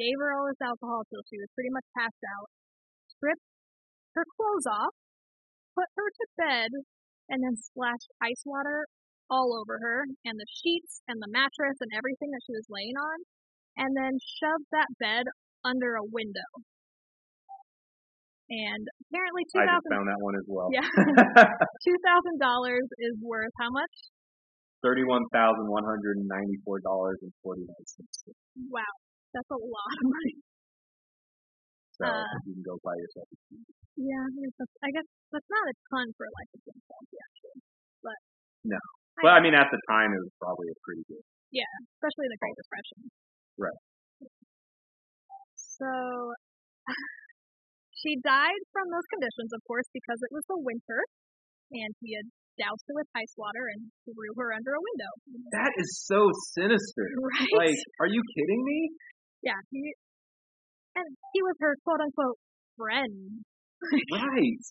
[0.01, 2.49] Gave her all this alcohol until she was pretty much passed out.
[3.17, 3.45] Stripped
[4.17, 4.97] her clothes off,
[5.77, 6.71] put her to bed,
[7.29, 8.89] and then splashed ice water
[9.29, 12.97] all over her and the sheets and the mattress and everything that she was laying
[12.97, 13.19] on,
[13.77, 15.25] and then shoved that bed
[15.65, 16.65] under a window.
[18.47, 20.71] And apparently, two I just found that one as well.
[20.71, 20.87] yeah,
[21.87, 23.91] two thousand dollars is worth how much?
[24.87, 28.23] Thirty-one thousand one hundred ninety-four dollars and forty-nine cents.
[28.71, 28.87] Wow,
[29.35, 30.37] that's a lot of money.
[31.99, 33.27] So Uh, you can go buy yourself.
[33.35, 33.37] a
[33.99, 37.17] Yeah, I guess that's, I guess that's not a ton for a life insurance policy,
[37.19, 37.59] actually.
[38.05, 38.19] But
[38.69, 38.81] No.
[39.17, 41.25] I But I mean, at the time, it was probably a pretty good.
[41.51, 42.99] Yeah, especially the Great Depression.
[43.59, 43.81] Right.
[45.57, 45.89] So
[48.07, 51.03] she died from those conditions, of course, because it was the winter,
[51.75, 55.11] and he had doused her with ice water and threw her under a window.
[55.53, 57.05] That is so sinister.
[57.19, 57.75] Right?
[57.75, 58.79] Like, are you kidding me?
[59.43, 59.93] yeah, he
[60.97, 62.39] and he was her quote unquote
[62.77, 63.45] friend.
[64.11, 64.65] Right.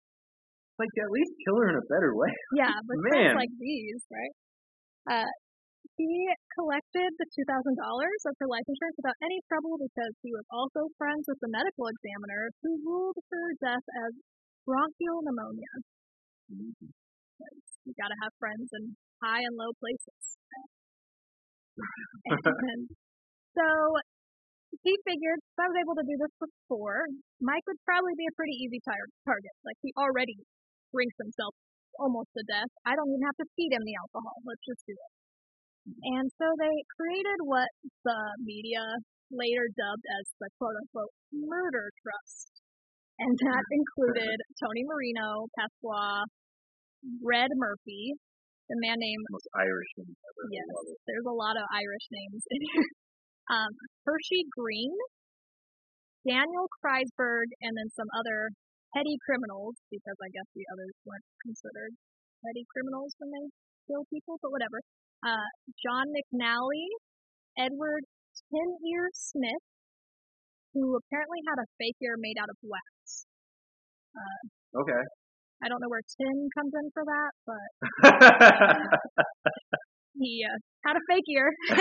[0.76, 2.34] Like, at least kill her in a better way.
[2.58, 3.36] Yeah, but Man.
[3.36, 4.36] like these, right?
[5.08, 5.32] Uh,
[5.96, 6.12] he
[6.56, 10.44] collected the two thousand dollars of her life insurance without any trouble because he was
[10.52, 14.12] also friends with the medical examiner who ruled her death as
[14.68, 15.74] bronchial pneumonia.
[16.52, 16.92] Mm-hmm.
[17.88, 20.24] You gotta have friends in high and low places.
[22.72, 22.88] and
[23.56, 23.68] so
[24.84, 27.08] he figured if I was able to do this before,
[27.40, 29.56] Mike would probably be a pretty easy tar- target.
[29.64, 30.36] Like he already
[30.92, 31.56] drinks himself
[32.00, 32.72] almost to death.
[32.84, 34.36] I don't even have to feed him the alcohol.
[34.44, 35.15] Let's just do it.
[35.86, 37.70] And so they created what
[38.04, 38.82] the media
[39.30, 42.50] later dubbed as the quote unquote murder trust.
[43.22, 46.26] And that included Tony Marino, Pasqua,
[47.24, 48.18] Red Murphy,
[48.68, 50.44] the man named Most Irish name ever.
[50.52, 50.74] Yes,
[51.06, 52.90] there's a lot of Irish names in here.
[53.46, 53.70] Um,
[54.10, 54.90] Hershey Green,
[56.26, 58.50] Daniel Kreisberg, and then some other
[58.98, 61.94] petty criminals, because I guess the others weren't considered
[62.42, 63.46] petty criminals when they
[63.86, 64.82] kill people, but whatever.
[65.24, 65.50] Uh,
[65.84, 66.90] John McNally,
[67.58, 68.04] Edward
[68.52, 69.64] Tin Ear Smith,
[70.74, 73.26] who apparently had a fake ear made out of wax.
[74.76, 75.04] Okay.
[75.64, 77.68] I don't know where tin comes in for that, but
[80.20, 81.50] he uh, had a fake ear.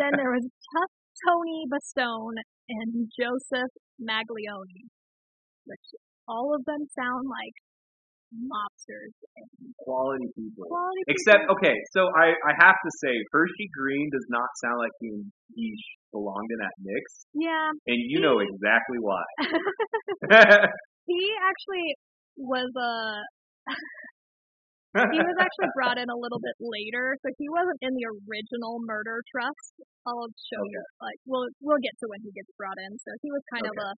[0.00, 0.92] then there was Tough
[1.28, 4.88] Tony Bastone and Joseph Maglione,
[5.66, 5.86] which
[6.26, 7.54] all of them sound like
[8.32, 9.48] mobsters and
[9.84, 10.64] Quality people.
[10.68, 11.56] quality Except, people.
[11.58, 15.10] okay, so I, I have to say, Hershey Green does not sound like he,
[15.54, 15.66] he
[16.12, 19.24] belonged in that mix, yeah, and you know exactly why.
[21.10, 21.88] he actually
[22.36, 22.92] was a
[25.12, 28.76] he was actually brought in a little bit later, so he wasn't in the original
[28.84, 29.72] murder trust.
[30.04, 30.82] I'll show you.
[31.00, 32.92] Like, we'll we'll get to when he gets brought in.
[33.00, 33.90] So he was kind of a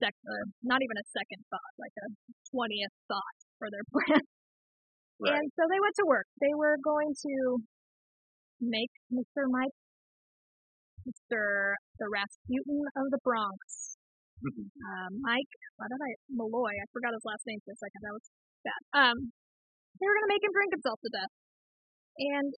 [0.00, 2.06] sec, uh, not even a second thought, like a
[2.50, 4.20] twentieth thought for their plan.
[5.24, 5.40] Right.
[5.40, 6.28] And so they went to work.
[6.44, 7.34] They were going to
[8.60, 9.48] make Mr.
[9.48, 9.72] Mike,
[11.08, 11.72] Mr.
[11.96, 13.96] the Rasputin of the Bronx,
[14.44, 18.12] uh, Mike, why did I, Malloy, I forgot his last name for a second, that
[18.12, 18.26] was
[18.60, 18.82] bad.
[18.92, 19.16] Um,
[19.96, 21.32] they were going to make him drink himself to death.
[22.18, 22.50] And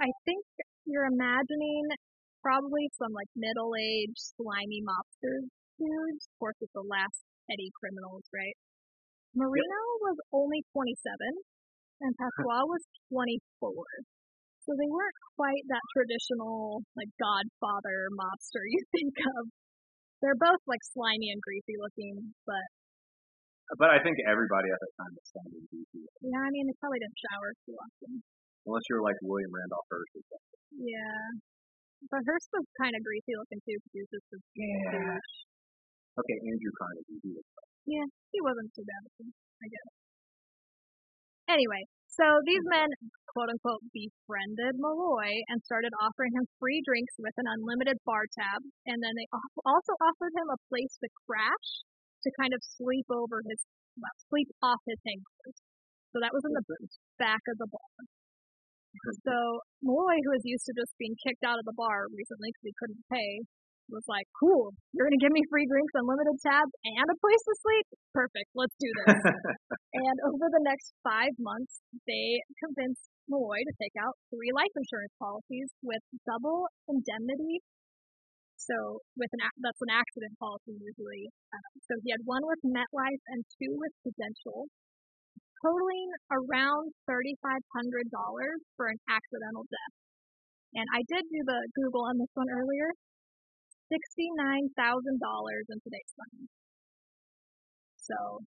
[0.00, 0.44] I think
[0.88, 1.92] you're imagining
[2.40, 6.24] probably some like middle-aged, slimy mobster dudes.
[6.30, 8.56] Of course, it's the last petty criminals, right?
[9.36, 12.24] Marino was only 27, and uh-huh.
[12.24, 13.36] Pasquale was 24.
[14.64, 19.52] So they weren't quite that traditional, like, godfather mobster you think of.
[20.24, 22.66] They're both, like, slimy and greasy looking, but,
[23.78, 26.08] But I think everybody at that time was sounding goofy.
[26.24, 28.24] yeah, I mean, they probably didn't shower too often.
[28.66, 30.90] Unless you're like William Randolph Hearst or something.
[30.90, 31.22] Yeah.
[32.10, 35.20] But Hearst was kind of greasy looking too, because he was just a Yeah.
[36.18, 37.20] Okay, Andrew Carnegie.
[37.22, 37.46] He was
[37.86, 39.02] Yeah, he wasn't too bad
[39.62, 39.90] I guess.
[41.46, 42.90] Anyway, so these men,
[43.30, 48.60] quote unquote, befriended Malloy and started offering him free drinks with an unlimited bar tab,
[48.90, 49.28] and then they
[49.62, 51.70] also offered him a place to crash
[52.26, 53.62] to kind of sleep over his,
[53.94, 55.58] well, sleep off his hangovers.
[56.10, 56.64] So that was in the
[57.22, 57.94] back of the bar.
[59.22, 62.66] So Malloy, who was used to just being kicked out of the bar recently because
[62.66, 63.30] he couldn't pay,
[63.88, 67.54] was like, "Cool, you're gonna give me free drinks, unlimited tabs, and a place to
[67.62, 67.86] sleep.
[68.12, 69.20] Perfect, let's do this."
[70.02, 75.14] and over the next five months, they convinced Malloy to take out three life insurance
[75.18, 77.62] policies with double indemnity.
[78.56, 81.30] So with an that's an accident policy usually.
[81.52, 84.66] Uh, so he had one with MetLife and two with Prudential,
[85.62, 89.94] totaling around thirty-five hundred dollars for an accidental death.
[90.74, 92.90] And I did do the Google on this one earlier.
[93.86, 96.50] Sixty-nine thousand dollars in today's money.
[98.02, 98.42] So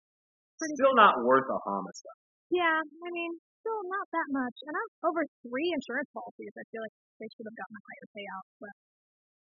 [0.58, 2.18] pretty Still not worth a homicide.
[2.50, 3.30] yeah, I mean,
[3.62, 4.56] still not that much.
[4.66, 6.50] And I'm over three insurance policies.
[6.58, 8.74] I feel like they should have gotten a higher payout, but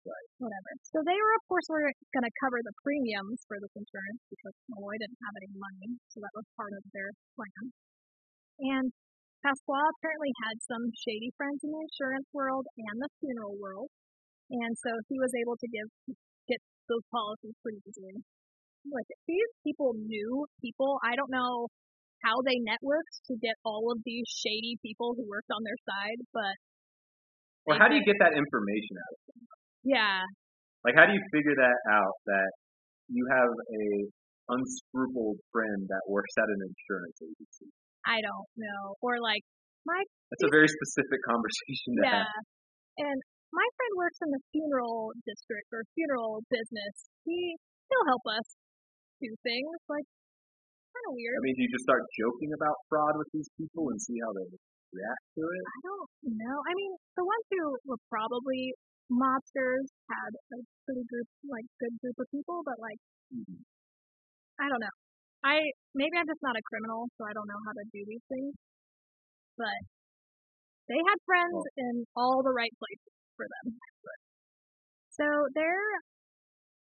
[0.01, 0.30] Right.
[0.41, 0.71] whatever.
[0.89, 4.56] So they were, of course, were going to cover the premiums for this insurance because
[4.73, 7.63] Malloy didn't have any money, so that was part of their plan.
[8.65, 8.89] And
[9.45, 13.93] Pasqua apparently had some shady friends in the insurance world and the funeral world,
[14.52, 15.88] and so he was able to give
[16.48, 16.60] get
[16.90, 18.20] those policies pretty easily.
[18.92, 21.00] Like these people knew people.
[21.06, 21.68] I don't know
[22.26, 26.20] how they networked to get all of these shady people who worked on their side,
[26.34, 26.56] but
[27.66, 29.40] Well how do you get that information out of them?
[29.86, 30.22] yeah,
[30.86, 32.52] Like, how do you figure that out that
[33.10, 33.86] you have a
[34.54, 37.70] unscrupled friend that works at an insurance agency?
[38.06, 38.98] I don't know.
[39.02, 39.42] Or like
[39.86, 40.02] my
[40.34, 42.46] That's a very specific conversation to yeah, have.
[43.10, 43.18] and
[43.52, 46.96] my friend works in the funeral district or funeral business.
[47.28, 47.56] He
[47.92, 48.48] he'll help us
[49.20, 50.08] do things like
[50.96, 51.36] kind of weird.
[51.38, 54.32] I mean, do you just start joking about fraud with these people and see how
[54.36, 54.48] they
[54.96, 55.64] react to it?
[55.68, 56.10] I don't
[56.40, 56.58] know.
[56.68, 58.76] I mean, the ones who were probably
[59.12, 63.00] mobsters had a pretty group, like good group of people, but like
[63.36, 63.60] Mhm.
[64.60, 64.96] I don't know.
[65.44, 65.58] I
[65.96, 68.54] maybe I'm just not a criminal, so I don't know how to do these things.
[69.58, 69.80] But
[70.88, 73.73] they had friends Well- in all the right places for them.
[75.17, 75.25] So
[75.58, 75.82] their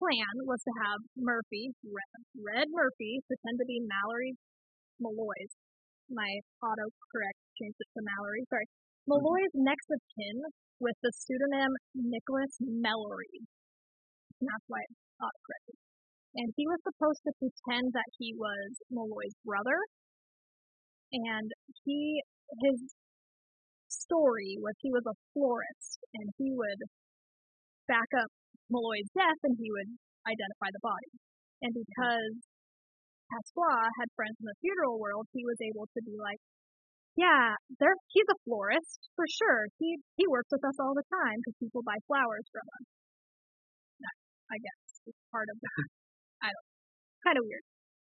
[0.02, 4.34] plan was to have Murphy, Red, Red Murphy, pretend to be Mallory
[4.98, 5.54] Malloy's.
[6.10, 8.42] My autocorrect changed it to Mallory.
[8.50, 8.66] Sorry.
[9.06, 10.42] Malloy's next of kin
[10.82, 13.46] with the pseudonym Nicholas Mallory.
[14.42, 15.78] That's why it's autocorrected.
[16.34, 19.78] And he was supposed to pretend that he was Malloy's brother.
[21.12, 21.50] And
[21.86, 22.22] he,
[22.66, 22.78] his
[24.10, 26.82] story was he was a florist and he would
[27.86, 28.30] back up
[28.66, 29.90] Malloy's death and he would
[30.26, 31.10] identify the body.
[31.62, 32.34] And because
[33.30, 36.42] Pasqua had friends in the funeral world, he was able to be like,
[37.14, 39.70] yeah, there he's a florist for sure.
[39.78, 42.86] He he works with us all the time because people buy flowers from us.
[44.02, 44.16] That,
[44.50, 45.70] I guess is part of the
[46.46, 46.68] I don't
[47.26, 47.66] kind of weird.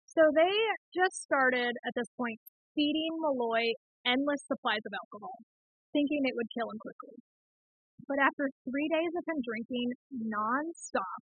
[0.06, 0.54] So they
[0.94, 2.38] just started at this point
[2.74, 3.74] feeding Malloy
[4.06, 5.36] endless supplies of alcohol,
[5.98, 7.18] thinking it would kill him quickly.
[8.06, 11.20] But after three days of him drinking nonstop,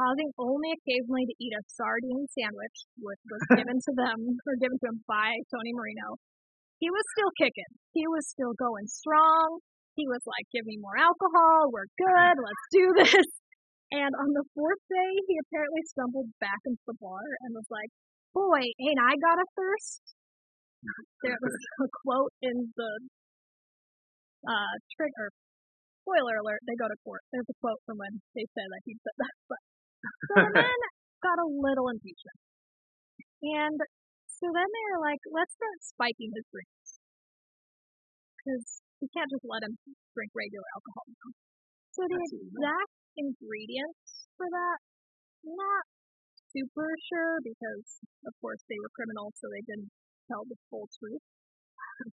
[0.00, 4.80] pausing only occasionally to eat a sardine sandwich, which was given to them or given
[4.80, 6.16] to him by Tony Marino,
[6.80, 7.68] he was still kicking.
[7.92, 9.60] He was still going strong.
[10.00, 11.68] He was like, "Give me more alcohol.
[11.68, 12.36] We're good.
[12.40, 13.28] Let's do this."
[13.92, 17.92] And on the fourth day, he apparently stumbled back into the bar and was like,
[18.32, 20.16] "Boy, ain't I got a thirst?"
[21.20, 21.52] There was
[21.84, 22.90] a quote in the
[24.46, 25.30] uh trigger.
[26.04, 27.22] Spoiler alert: they go to court.
[27.32, 29.34] There's a quote from when they said that he said that.
[29.48, 29.60] But
[30.28, 30.78] so the men
[31.22, 32.38] got a little impeachment,
[33.42, 33.78] and
[34.28, 37.00] so then they were like, "Let's start spiking his drinks
[38.38, 39.76] because we can't just let him
[40.14, 41.28] drink regular alcohol now."
[41.96, 44.78] So the exact ingredients for that,
[45.44, 45.84] not
[46.52, 47.86] super sure because
[48.26, 49.90] of course they were criminals, so they didn't
[50.28, 51.22] tell the full truth.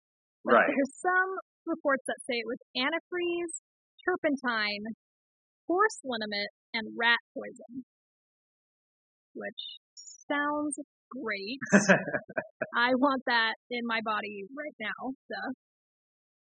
[0.47, 0.67] But Right.
[0.67, 1.31] there's some
[1.67, 3.55] reports that say it was antifreeze,
[4.05, 4.85] turpentine,
[5.69, 7.85] horse liniment, and rat poison.
[9.35, 9.63] Which
[10.29, 10.77] sounds
[11.11, 11.61] great.
[12.77, 15.13] I want that in my body right now.
[15.29, 15.39] So.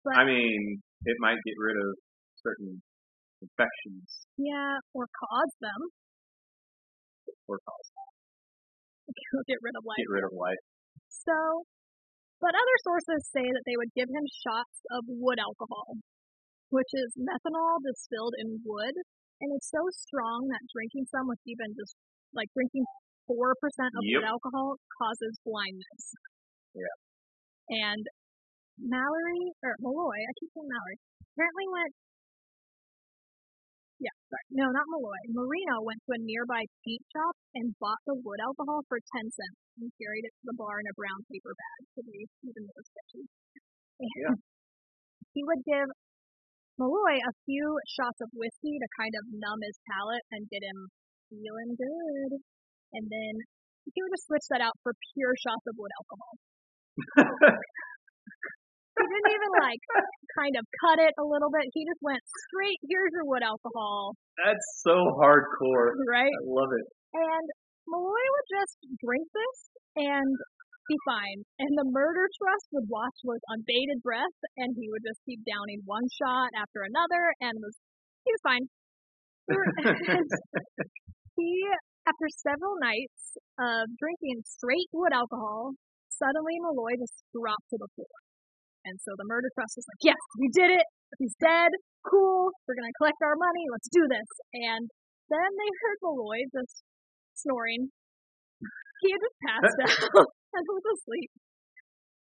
[0.04, 1.98] But I mean, it might get rid of
[2.46, 2.82] certain
[3.42, 5.82] infections Yeah, or cause them.
[7.50, 7.88] or cause
[9.48, 9.98] Get rid of life.
[9.98, 10.62] get rid of life.
[11.10, 11.66] So,
[12.46, 15.98] but other sources say that they would give him shots of wood alcohol,
[16.70, 18.94] which is methanol distilled in wood,
[19.42, 21.98] and it's so strong that drinking some with even just
[22.38, 22.86] like drinking
[23.26, 24.22] four percent of Yep.
[24.22, 26.04] wood alcohol causes blindness.
[26.78, 26.96] Yeah.
[27.90, 28.06] And
[28.78, 30.98] Mallory or Malloy, I keep saying Mallory,
[31.34, 31.94] apparently went.
[34.06, 34.46] Yeah, sorry.
[34.54, 35.18] No, not Malloy.
[35.34, 39.60] Marino went to a nearby paint shop and bought the wood alcohol for 10 cents
[39.82, 42.86] and carried it to the bar in a brown paper bag to be even more
[42.86, 43.26] sketchy.
[43.98, 44.38] And
[45.34, 45.90] he would give
[46.78, 47.66] Malloy a few
[47.98, 50.80] shots of whiskey to kind of numb his palate and get him
[51.34, 52.32] feeling good.
[52.94, 53.34] And then
[53.90, 56.34] he would just switch that out for pure shots of wood alcohol.
[58.96, 59.84] He didn't even like
[60.40, 61.68] kind of cut it a little bit.
[61.76, 65.92] He just went straight, here's your wood alcohol, That's so hardcore.
[66.08, 66.32] right?
[66.32, 66.86] I love it.
[67.16, 67.46] And
[67.88, 69.58] Malloy would just drink this
[70.00, 70.32] and
[70.88, 71.44] be fine.
[71.60, 75.82] And the murder trust would watch with unbated breath, and he would just keep downing
[75.86, 77.76] one shot after another, and was
[78.24, 78.66] he was fine.
[81.38, 81.52] he,
[82.08, 85.74] after several nights of drinking straight wood alcohol,
[86.10, 88.14] suddenly Malloy just dropped to the floor.
[88.86, 90.86] And so the murder trust was like, yes, we did it.
[91.18, 91.74] He's dead.
[92.06, 92.54] Cool.
[92.70, 93.66] We're going to collect our money.
[93.74, 94.30] Let's do this.
[94.54, 94.86] And
[95.34, 96.86] then they heard Malloy just
[97.34, 97.90] snoring.
[99.02, 101.32] He had just passed out and was asleep.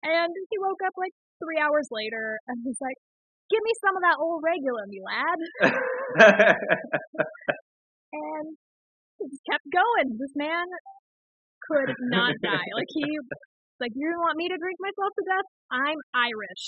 [0.04, 2.96] And he woke up like three hours later and he's like,
[3.48, 5.40] give me some of that old regular, me lad.
[8.10, 8.58] And
[9.18, 10.18] he just kept going.
[10.18, 10.66] This man
[11.70, 12.68] could not die.
[12.74, 13.06] Like he,
[13.78, 15.48] like you want me to drink myself to death?
[15.70, 16.64] I'm Irish.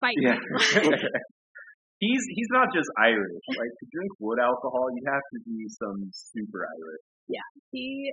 [0.00, 0.38] Fight yeah.
[1.98, 3.44] he's he's not just Irish.
[3.48, 7.04] Like to drink wood alcohol, you have to be some super Irish.
[7.26, 8.12] Yeah, he,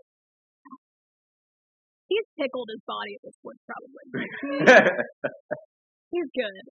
[2.09, 4.05] he's pickled his body at this point, probably.
[6.13, 6.65] He's good.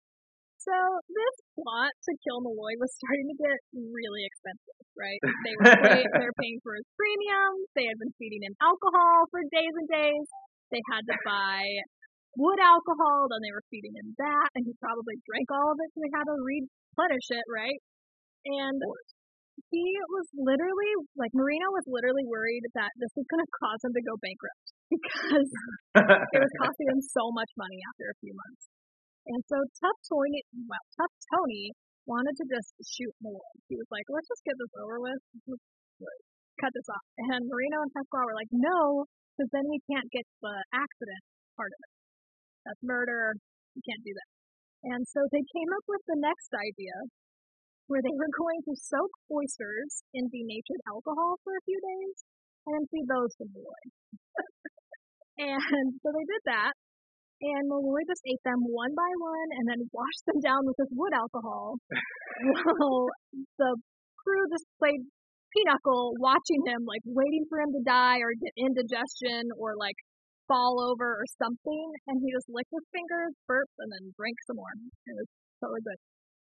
[0.62, 0.74] So
[1.10, 5.18] this plot to kill Malloy was starting to get really expensive, right?
[5.18, 7.66] They were pay, they were paying for his premiums.
[7.74, 10.26] They had been feeding him alcohol for days and days.
[10.70, 11.66] They had to buy
[12.36, 15.88] wood alcohol, then they were feeding him that, and he probably drank all of it,
[15.92, 17.80] so they had to replenish it, right?
[18.48, 18.80] And
[19.68, 23.92] he was literally like Marino was literally worried that this was going to cause him
[23.92, 25.50] to go bankrupt because
[26.32, 28.64] it was costing him so much money after a few months.
[29.28, 31.70] And so Tough Tony, well, Tough Tony
[32.10, 33.46] wanted to just shoot more.
[33.70, 35.20] He was like, let's just get this over with.
[35.46, 35.62] Let's
[36.58, 37.06] cut this off.
[37.30, 41.22] And Marino and Pasquale were like, no, because then we can't get the accident
[41.54, 42.01] part of it.
[42.64, 43.34] That's murder.
[43.74, 44.30] You can't do that.
[44.94, 46.96] And so they came up with the next idea
[47.86, 52.16] where they were going to soak oysters in denatured alcohol for a few days
[52.66, 53.84] and feed those to Malloy.
[55.50, 56.74] and so they did that.
[57.42, 60.94] And Malloy just ate them one by one and then washed them down with this
[60.94, 61.74] wood alcohol.
[62.62, 63.10] while
[63.58, 63.70] the
[64.22, 65.02] crew just played
[65.50, 69.98] pinochle watching him, like waiting for him to die or get indigestion or like
[70.50, 71.86] fall over or something.
[72.10, 74.72] And he just licked his fingers, burped, and then drank some more.
[75.06, 75.28] It was
[75.62, 75.98] totally good.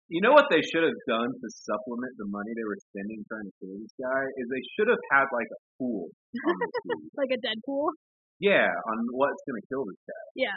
[0.06, 3.42] You know what they should have done to supplement the money they were spending trying
[3.50, 6.06] to kill this guy is they should have had like a pool
[6.46, 7.10] on the sea.
[7.18, 7.90] Like a dead pool.
[8.38, 10.24] yeah, on what's gonna kill this guy.
[10.46, 10.54] Yeah,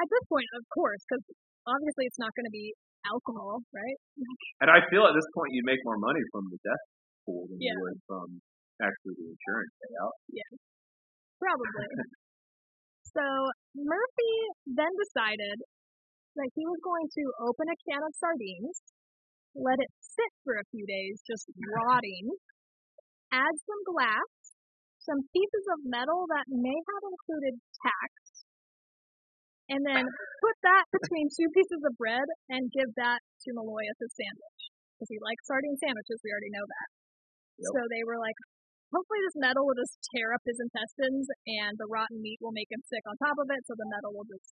[0.00, 1.20] at this point, of course, because
[1.68, 2.72] obviously it's not going to be
[3.04, 3.98] alcohol, right?
[4.64, 6.84] And I feel at this point you'd make more money from the death
[7.28, 7.76] pool than Yeah.
[7.76, 8.40] you would from
[8.80, 10.16] actually the insurance payout.
[10.32, 10.48] Yeah,
[11.44, 11.92] probably.
[13.12, 13.26] so
[13.76, 14.34] Murphy
[14.66, 15.58] then decided
[16.36, 18.80] that he was going to open a can of sardines,
[19.52, 22.32] let it sit for a few days, just rotting,
[23.32, 24.32] add some glass,
[25.04, 28.48] some pieces of metal that may have included tacks,
[29.68, 30.04] and then
[30.40, 34.60] put that between two pieces of bread and give that to Malloy as his sandwich.
[34.96, 36.88] Because he likes sardine sandwiches, we already know that.
[37.60, 37.72] Yep.
[37.76, 38.36] So they were like,
[38.92, 42.68] hopefully this metal will just tear up his intestines and the rotten meat will make
[42.68, 44.52] him sick on top of it, so the metal will just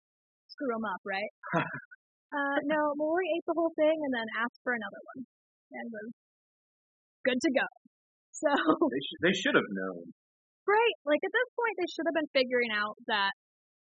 [0.49, 1.33] screw him up, right?
[2.37, 5.21] uh, no, Malloy ate the whole thing and then asked for another one
[5.77, 6.09] and was
[7.25, 7.69] good to go.
[8.33, 8.51] So,
[8.93, 10.11] They should they should have known.
[10.67, 13.33] right, like at this point they should have been figuring out that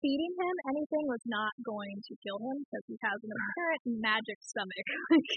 [0.01, 4.37] feeding him anything was not going to kill him because he has an apparent magic
[4.41, 4.87] stomach.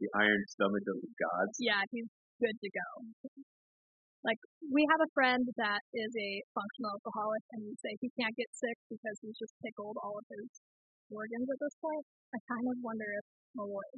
[0.00, 1.60] The iron stomach of the gods.
[1.60, 2.08] yeah, he's
[2.40, 2.88] good to go.
[4.20, 8.36] Like we have a friend that is a functional alcoholic, and we say he can't
[8.36, 10.48] get sick because he's just pickled all of his
[11.08, 12.04] organs at this point.
[12.36, 13.24] I kind of wonder if
[13.56, 13.88] Malloy.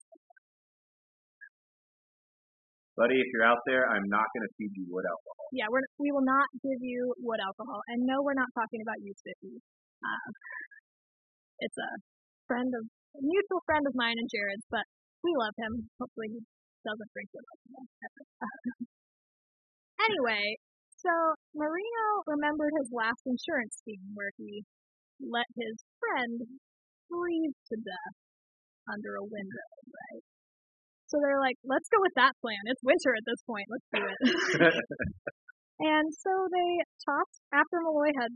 [2.93, 5.49] Buddy, if you're out there, I'm not going to feed you wood alcohol.
[5.57, 7.81] Yeah, we're, we will not give you wood alcohol.
[7.89, 9.57] And no, we're not talking about you, Spiffy.
[10.05, 10.29] Uh,
[11.65, 11.91] it's a
[12.45, 12.85] friend of,
[13.17, 14.85] a mutual friend of mine and Jared's, but
[15.25, 15.89] we love him.
[15.97, 16.41] Hopefully he
[16.85, 17.85] doesn't drink wood alcohol.
[20.09, 20.57] anyway,
[20.99, 21.11] so
[21.55, 24.63] Marino remembered his last insurance scheme where he
[25.19, 26.43] let his friend
[27.11, 28.17] freeze to death
[28.91, 30.25] under a window, right?
[31.11, 32.63] So they're like, let's go with that plan.
[32.73, 33.69] It's winter at this point.
[33.69, 34.19] Let's do it.
[35.93, 36.71] and so they
[37.05, 38.33] tossed, after Malloy had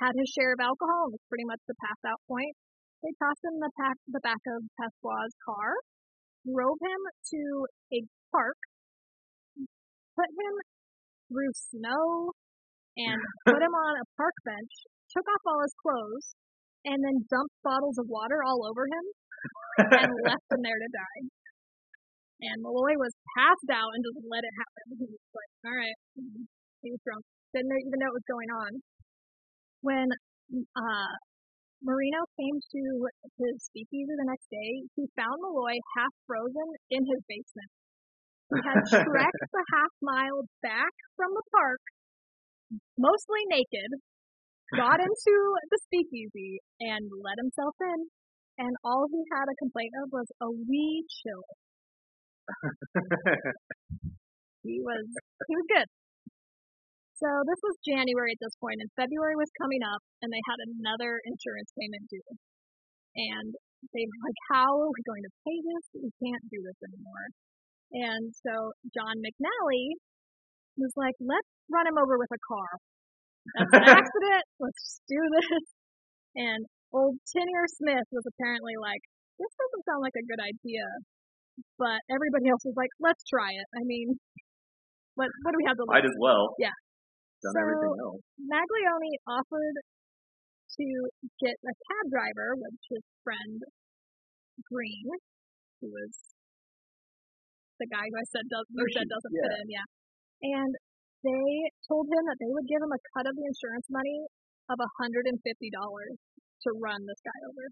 [0.00, 2.52] had his share of alcohol and was pretty much the pass out point,
[3.00, 5.80] they tossed him the, pack, the back of Pasquale's car,
[6.44, 7.00] drove him
[7.32, 7.42] to
[7.94, 7.98] a
[8.32, 8.58] park,
[10.18, 10.54] put him
[11.30, 12.34] through snow,
[12.98, 14.74] and put him on a park bench,
[15.14, 16.34] took off all his clothes,
[16.82, 19.04] and then dumped bottles of water all over him
[19.94, 21.22] and left him there to die.
[22.38, 24.84] And Malloy was passed out and just let it happen.
[24.94, 25.98] He was like, all right.
[26.86, 27.26] He was drunk.
[27.50, 28.70] Didn't even know what was going on.
[29.82, 30.06] When
[30.54, 31.12] uh,
[31.82, 32.82] Marino came to
[33.42, 37.70] his speakeasy the next day, he found Malloy half frozen in his basement.
[38.48, 41.80] He had trekked the half mile back from the park,
[42.96, 44.00] mostly naked,
[44.76, 45.36] got into
[45.68, 48.08] the speakeasy, and let himself in.
[48.58, 51.46] And all he had a complaint of was a wee chill
[54.64, 55.04] he was
[55.48, 55.88] he was good.
[57.18, 60.58] So this was January at this point, and February was coming up, and they had
[60.70, 62.30] another insurance payment due.
[63.18, 63.50] And
[63.90, 65.84] they were like, "How are we going to pay this?
[65.98, 67.26] We can't do this anymore."
[67.92, 69.96] And so John McNally
[70.76, 72.70] was like, "Let's run him over with a car.
[73.56, 74.44] That's an accident.
[74.60, 75.64] Let's do this."
[76.36, 79.00] And old Tin Ear Smith was apparently like,
[79.40, 80.84] "This doesn't sound like a good idea
[81.78, 83.66] but everybody else was like, let's try it.
[83.74, 84.18] I mean,
[85.14, 85.94] what what do we have to lose?
[85.94, 86.54] Might as well.
[86.58, 86.74] Yeah.
[87.42, 88.22] Done so everything else.
[88.38, 89.76] Maglione offered
[90.78, 90.86] to
[91.42, 93.62] get a cab driver, which his friend
[94.66, 95.06] Green,
[95.80, 96.12] who was
[97.78, 99.42] the guy who I said does who said doesn't yeah.
[99.42, 99.86] fit in, yeah.
[100.58, 100.72] And
[101.26, 101.46] they
[101.90, 104.26] told him that they would give him a cut of the insurance money
[104.70, 106.14] of a hundred and fifty dollars
[106.66, 107.64] to run this guy over.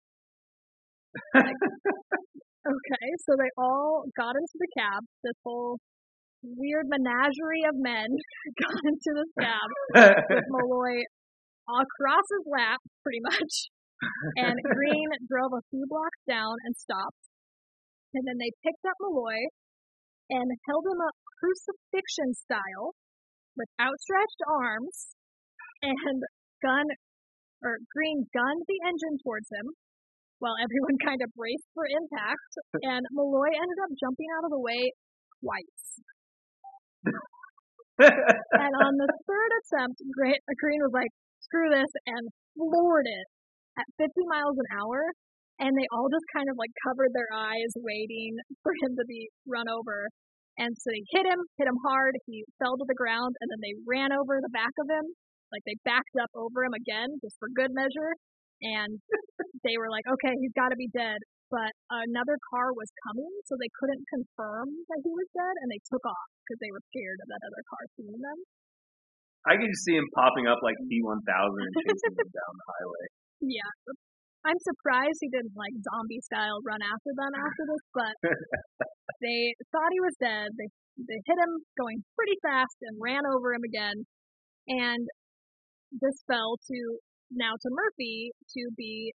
[1.46, 1.60] Like,
[2.66, 5.06] Okay, so they all got into the cab.
[5.22, 5.78] This whole
[6.42, 8.10] weird menagerie of men
[8.62, 11.06] got into this cab with Malloy
[11.70, 13.70] across his lap, pretty much.
[14.42, 17.22] And Green drove a few blocks down and stopped.
[18.14, 19.46] And then they picked up Malloy
[20.30, 22.96] and held him up crucifixion style
[23.56, 25.16] with outstretched arms
[25.82, 26.22] and
[26.62, 26.86] gun
[27.64, 29.72] or Green gunned the engine towards him
[30.38, 32.50] while everyone kind of braced for impact,
[32.84, 34.92] and Malloy ended up jumping out of the way
[35.40, 35.88] twice.
[38.60, 39.96] and on the third attempt,
[40.60, 41.08] Green was like,
[41.40, 43.26] screw this, and floored it
[43.80, 45.08] at 50 miles an hour,
[45.58, 49.28] and they all just kind of like covered their eyes waiting for him to be
[49.48, 50.08] run over.
[50.56, 53.60] And so they hit him, hit him hard, he fell to the ground, and then
[53.60, 55.04] they ran over the back of him,
[55.52, 58.16] like they backed up over him again, just for good measure,
[58.64, 58.96] and
[59.68, 61.20] they were like, okay, he's got to be dead.
[61.52, 65.78] But another car was coming, so they couldn't confirm that he was dead, and they
[65.86, 68.38] took off because they were scared of that other car seeing them.
[69.46, 73.04] I can just see him popping up like T1000 and chasing them down the highway.
[73.46, 73.70] Yeah.
[74.46, 78.14] I'm surprised he didn't like zombie style run after them after this, but
[79.24, 80.54] they thought he was dead.
[80.54, 84.06] They they hit him going pretty fast and ran over him again.
[84.70, 85.02] And
[85.92, 86.78] this fell to
[87.34, 89.12] now to Murphy to be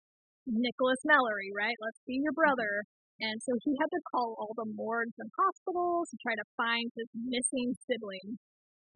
[0.47, 1.75] Nicholas Mallory, right?
[1.83, 2.87] Let's be your brother.
[3.19, 6.87] And so he had to call all the morgues and hospitals to try to find
[6.95, 8.37] his missing sibling.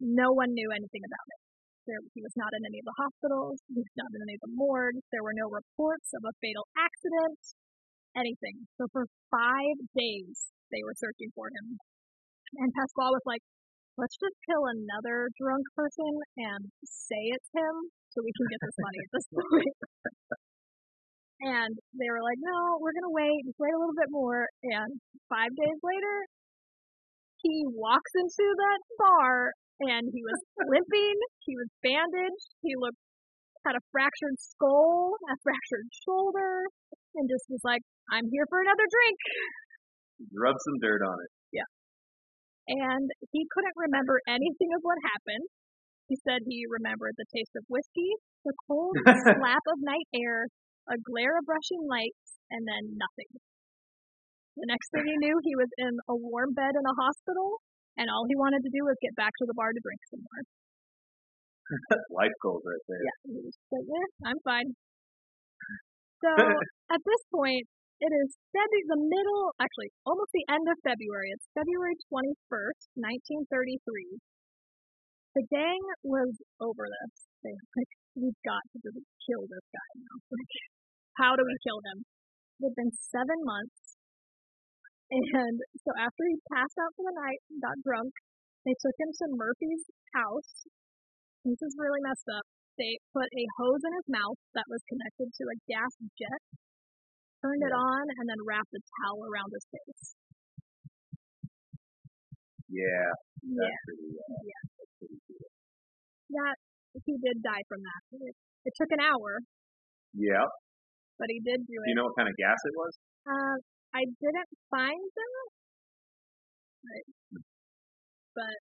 [0.00, 1.41] No one knew anything about it.
[1.86, 3.58] There, he was not in any of the hospitals.
[3.66, 5.02] He was not in any of the morgues.
[5.10, 7.40] There were no reports of a fatal accident,
[8.14, 8.70] anything.
[8.78, 10.36] So for five days,
[10.70, 11.74] they were searching for him.
[12.62, 13.42] And Pasquale was like,
[13.98, 17.74] let's just kill another drunk person and say it's him
[18.14, 19.76] so we can get this money at this point.
[21.58, 24.46] and they were like, no, we're going to wait, just wait a little bit more.
[24.70, 24.90] And
[25.26, 26.16] five days later,
[27.42, 29.50] he walks into that bar
[29.88, 31.16] and he was limping,
[31.46, 33.00] he was bandaged, he looked,
[33.66, 36.66] had a fractured skull, a fractured shoulder,
[37.14, 39.18] and just was like, I'm here for another drink.
[40.34, 41.30] Rub some dirt on it.
[41.54, 41.70] Yeah.
[42.68, 45.46] And he couldn't remember anything of what happened.
[46.10, 50.46] He said he remembered the taste of whiskey, the cold slap of night air,
[50.90, 53.30] a glare of rushing lights, and then nothing.
[54.58, 57.62] The next thing he knew, he was in a warm bed in a hospital,
[57.96, 60.22] and all he wanted to do was get back to the bar to drink some
[60.24, 60.42] more.
[62.20, 63.02] Life goals right there.
[63.02, 64.68] Yeah, he was like, yeah, I'm fine.
[66.22, 66.30] So
[66.94, 67.66] at this point,
[68.02, 68.34] it is
[68.92, 71.30] the middle, actually, almost the end of February.
[71.30, 72.82] It's February 21st,
[73.46, 74.18] 1933.
[75.38, 77.14] The gang was over this.
[77.46, 78.78] They were like, we've got to
[79.24, 80.16] kill this guy now.
[80.32, 80.54] Like,
[81.20, 82.04] how do we kill him?
[82.58, 83.81] It had been seven months.
[85.12, 88.12] And so after he passed out for the night and got drunk,
[88.64, 89.84] they took him to Murphy's
[90.16, 90.64] house.
[91.44, 92.46] This is really messed up.
[92.80, 96.40] They put a hose in his mouth that was connected to a gas jet,
[97.44, 100.04] turned it on, and then wrapped a towel around his face.
[102.72, 103.08] Yeah,
[103.44, 104.16] Yeah, pretty.
[104.16, 104.62] Uh, yeah.
[104.80, 105.18] that's pretty.
[106.32, 106.56] That
[107.04, 108.00] he did die from that.
[108.16, 108.34] It,
[108.64, 109.44] it took an hour,
[110.16, 110.48] Yeah.
[111.20, 111.84] but he did do it.
[111.84, 112.92] Do you know what kind of gas it was?
[113.28, 113.56] Uh,
[113.94, 115.34] I didn't find them,
[116.82, 117.04] but,
[118.34, 118.58] but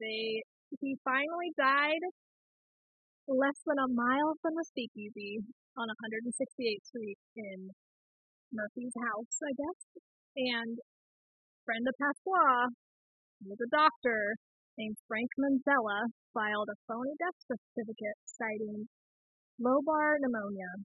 [0.00, 0.42] they
[0.80, 2.04] he finally died
[3.28, 5.40] less than a mile from the speakeasy
[5.76, 7.70] on 168th Street in
[8.52, 9.80] Murphy's house, I guess.
[10.36, 10.76] And
[11.64, 12.68] Brenda Pasqua,
[13.40, 14.36] who was a doctor
[14.78, 18.88] named Frank Manzella, filed a phony death certificate citing
[19.60, 20.82] lobar pneumonia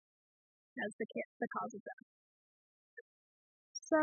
[0.86, 2.16] as the ca- the cause of death.
[3.88, 4.00] So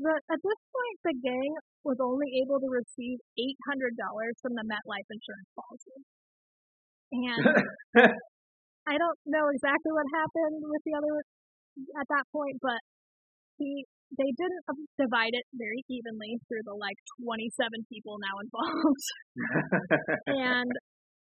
[0.00, 1.52] the, at this point, the gang
[1.84, 5.96] was only able to receive eight hundred dollars from the MetLife insurance policy,
[7.12, 7.44] and
[8.90, 11.14] I don't know exactly what happened with the other
[12.00, 12.80] at that point, but
[13.58, 13.84] he
[14.16, 19.06] they didn't uh, divide it very evenly through the like twenty seven people now involved,
[20.26, 20.70] and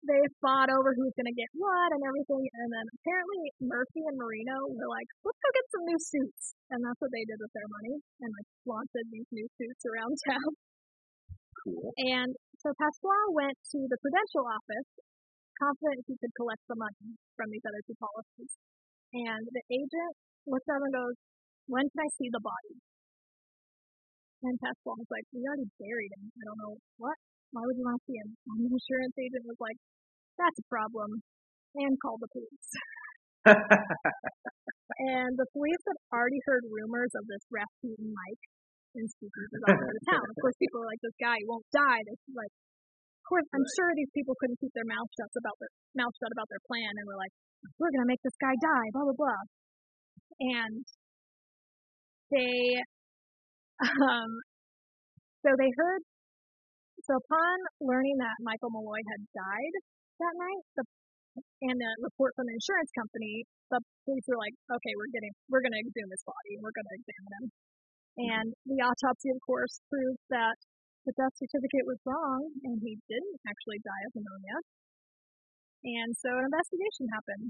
[0.07, 2.39] they fought over who's going to get what and everything.
[2.39, 6.55] And then apparently Murphy and Marino were like, let's go get some new suits.
[6.71, 10.15] And that's what they did with their money and like flaunted these new suits around
[10.31, 10.51] town.
[11.63, 11.91] cool.
[12.15, 12.31] And
[12.63, 14.89] so Pasquale went to the Prudential office,
[15.59, 18.51] confident he could collect the money from these other two policies.
[19.13, 20.13] And the agent
[20.47, 21.15] looks him and goes,
[21.67, 22.79] when can I see the body?
[24.47, 26.31] And Pasquale was like, we already buried him.
[26.31, 27.17] I don't know what.
[27.51, 28.29] Why would you want to see him?
[28.53, 29.79] And the insurance agent was like,
[30.39, 31.21] that's a problem.
[31.77, 32.69] And called the police.
[35.13, 38.43] and the police had already heard rumors of this Rasputin Mike
[38.97, 40.25] in speakeasies all over the town.
[40.25, 42.01] Of course, people were like, this guy won't die.
[42.09, 43.75] This is like, of course, I'm Right.
[43.77, 45.69] sure these people couldn't keep their mouth shut about their
[46.01, 47.33] mouth shut about their plan, and were like,
[47.77, 49.41] we're gonna make this guy die, blah blah blah.
[50.57, 50.81] And
[52.33, 52.81] they,
[53.85, 54.31] um,
[55.45, 56.01] so they heard.
[57.05, 59.75] So upon learning that Michael Malloy had died
[60.19, 60.83] that night, the
[61.37, 65.61] and the report from the insurance company, the police were like, okay, we're getting, we're
[65.61, 67.45] going to exhume his body we're going to examine him.
[68.17, 70.57] And the autopsy, of course, proved that
[71.05, 74.57] the death certificate was wrong and he didn't actually die of pneumonia.
[75.85, 77.47] And so an investigation happened.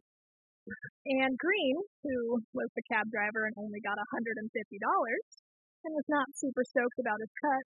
[1.23, 6.67] And Green, who was the cab driver and only got $150 and was not super
[6.67, 7.63] stoked about his cut,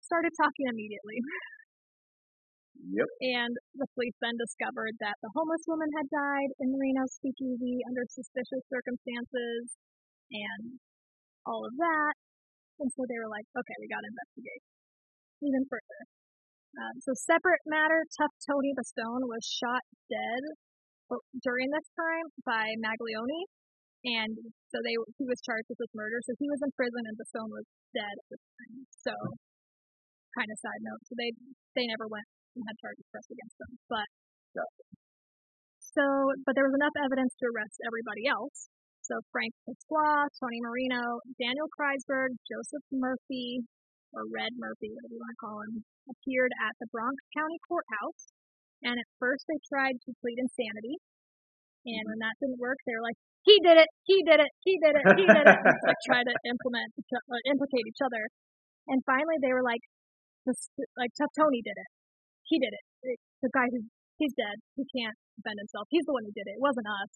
[0.00, 1.20] started talking immediately.
[2.76, 3.08] Yep.
[3.38, 8.02] And the police then discovered that the homeless woman had died in Marino's speakeasy under
[8.08, 9.64] suspicious circumstances
[10.32, 10.80] and
[11.46, 12.14] all of that.
[12.80, 14.62] And so they were like, okay, we got to investigate
[15.44, 16.00] even further.
[16.72, 20.42] Um, so separate matter, Tough Tony Bastone was shot dead
[21.44, 23.44] during this time by Maglione.
[24.02, 24.34] And
[24.72, 26.18] so they he was charged with this murder.
[26.26, 28.74] So he was in prison and Bastone was dead at this time.
[29.04, 29.14] So
[30.34, 31.02] kind of side note.
[31.06, 31.30] So they
[31.78, 32.26] they never went
[32.56, 33.72] and had charges pressed against them.
[33.88, 34.08] But
[35.80, 36.04] so
[36.44, 38.68] but there was enough evidence to arrest everybody else.
[39.02, 43.66] So Frank Pasqua, Tony Marino, Daniel Kriesberg, Joseph Murphy,
[44.14, 45.74] or Red Murphy, whatever you want to call him,
[46.06, 48.30] appeared at the Bronx County Courthouse.
[48.86, 51.02] And at first they tried to plead insanity.
[51.82, 54.78] And when that didn't work, they were like, he did it, he did it, he
[54.78, 55.58] did it, he did it.
[55.86, 58.22] like try to implement, uh, implicate each other.
[58.86, 59.82] And finally they were like,
[60.94, 61.90] like Tough Tony did it.
[62.48, 62.84] He did it.
[63.14, 63.18] it.
[63.42, 63.84] The guy who,
[64.18, 64.56] he's dead.
[64.76, 65.86] He can't defend himself.
[65.90, 66.58] He's the one who did it.
[66.58, 67.12] It wasn't us.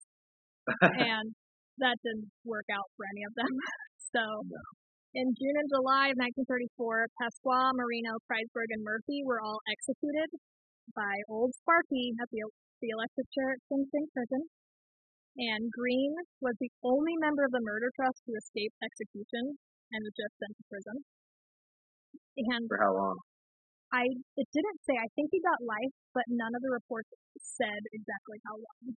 [1.06, 1.26] and
[1.78, 3.52] that didn't work out for any of them.
[4.14, 4.22] so
[5.16, 10.28] in June and July of 1934, Pasqua, Marino, Kriesberg, and Murphy were all executed
[10.92, 12.44] by Old Sparky at the,
[12.84, 14.42] the electric chair at Sing Sing Prison.
[15.36, 19.60] And Green was the only member of the murder trust who escaped execution
[19.92, 20.96] and was just sent to prison.
[22.36, 23.16] And For how long?
[23.96, 24.04] I
[24.36, 24.92] it didn't say.
[25.00, 27.08] I think he got life, but none of the reports
[27.40, 28.92] said exactly how long.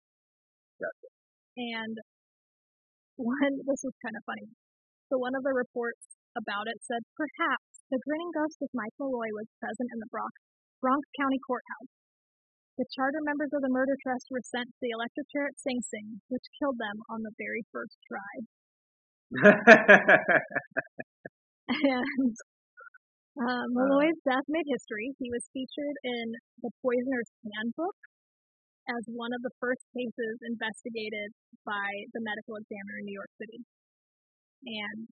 [0.82, 1.10] Gotcha.
[1.58, 1.96] And
[3.18, 4.50] one, this was kind of funny.
[5.14, 9.30] So one of the reports about it said perhaps the grinning ghost of Mike Malloy
[9.38, 10.34] was present in the Bronx,
[10.82, 11.94] Bronx County Courthouse.
[12.78, 15.82] The charter members of the murder trust were sent to the electric chair at Sing
[15.82, 18.34] Sing, which killed them on the very first try.
[21.70, 22.36] and
[23.38, 25.14] uh, Malloy's death made history.
[25.22, 26.26] He was featured in
[26.66, 27.98] the Poisoner's Handbook
[28.88, 31.30] as one of the first cases investigated
[31.68, 33.62] by the medical examiner in New York City.
[34.66, 35.08] And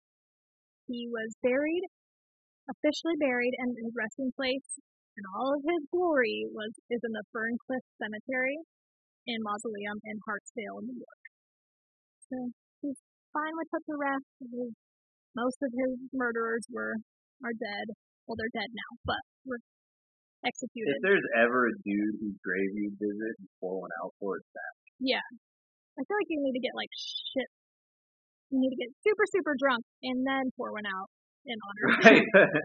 [0.87, 1.85] he was buried,
[2.68, 4.68] officially buried, and his resting place
[5.16, 8.57] and all of his glory was is in the Ferncliff Cemetery
[9.29, 11.25] in Mausoleum in Hartsdale, New York.
[12.33, 12.37] So
[12.81, 13.01] he's
[13.33, 14.31] fine with such a rest.
[15.37, 16.97] Most of his murderers were
[17.45, 17.87] are dead.
[18.33, 19.61] Well, they're dead now, but we're
[20.41, 20.97] executed.
[20.97, 24.49] If there's ever a dude whose grave you visit and pour one out for, it's
[24.57, 24.72] that.
[25.05, 27.45] Yeah, I feel like you need to get like shit.
[28.49, 31.12] You need to get super super drunk and then pour one out
[31.45, 31.85] in honor.
[31.93, 32.05] of.
[32.09, 32.28] Right.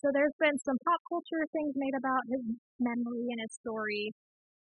[0.00, 2.40] So there's been some pop culture things made about his
[2.80, 4.14] memory and his story.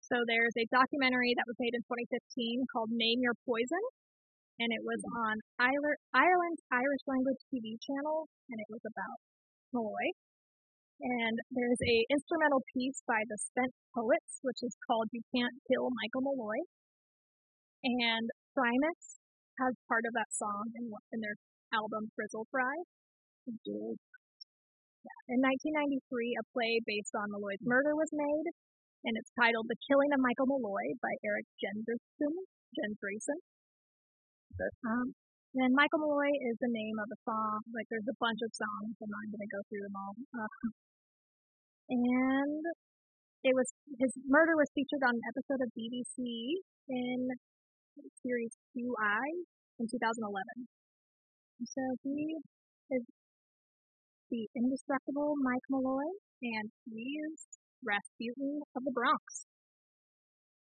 [0.05, 3.83] So there's a documentary that was made in 2015 called Name Your Poison,
[4.61, 5.25] and it was mm-hmm.
[5.27, 5.35] on
[6.13, 9.19] Ireland's Irish language TV channel, and it was about
[9.75, 10.15] Malloy.
[11.03, 15.91] And there's a instrumental piece by the Spent Poets, which is called "You Can't Kill
[15.91, 16.63] Michael Malloy,"
[17.83, 19.19] and Primus
[19.59, 21.35] has part of that song in, in their
[21.75, 22.75] album Frizzle Fry.
[25.29, 28.47] In 1993, a play based on Malloy's murder was made,
[29.05, 31.45] and it's titled The Killing of Michael Malloy by Eric.
[31.61, 33.39] Jendresen.
[34.87, 35.13] Um,
[35.55, 37.63] and Michael Malloy is the name of the song.
[37.71, 38.95] Like, there's a bunch of songs.
[38.99, 40.15] and I'm not going to go through them all.
[40.35, 40.67] Uh,
[41.95, 42.63] and
[43.45, 43.69] it was
[44.01, 47.29] his murder was featured on an episode of BBC in
[48.25, 49.27] series QI
[49.79, 50.27] in 2011.
[51.71, 52.41] So he
[52.91, 53.05] is
[54.33, 56.09] the indestructible Mike Malloy,
[56.43, 57.39] and he is
[57.85, 59.47] Rasputin of the Bronx.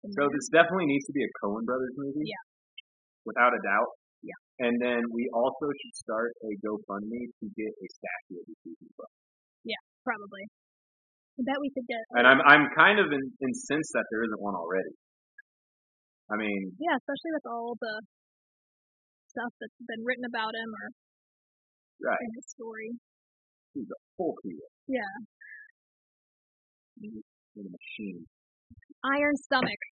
[0.06, 2.30] So this definitely needs to be a Coen Brothers movie.
[2.30, 2.44] Yeah.
[3.26, 3.90] Without a doubt.
[4.58, 4.66] Yeah.
[4.68, 8.88] And then we also should start a GoFundMe to get a statue of the Susan
[8.96, 9.12] Book.
[10.04, 10.44] probably.
[11.36, 12.00] I bet we could get.
[12.16, 14.94] And I'm I'm kind of in, incensed that there isn't one already.
[16.32, 17.94] I mean, Yeah, especially with all the
[19.36, 20.86] stuff that's been written about him or
[22.08, 22.96] right, in his story.
[23.76, 24.64] he's a full hero.
[24.88, 25.12] Yeah.
[26.96, 27.20] He's
[27.60, 28.24] a machine.
[29.04, 29.82] Iron stomach.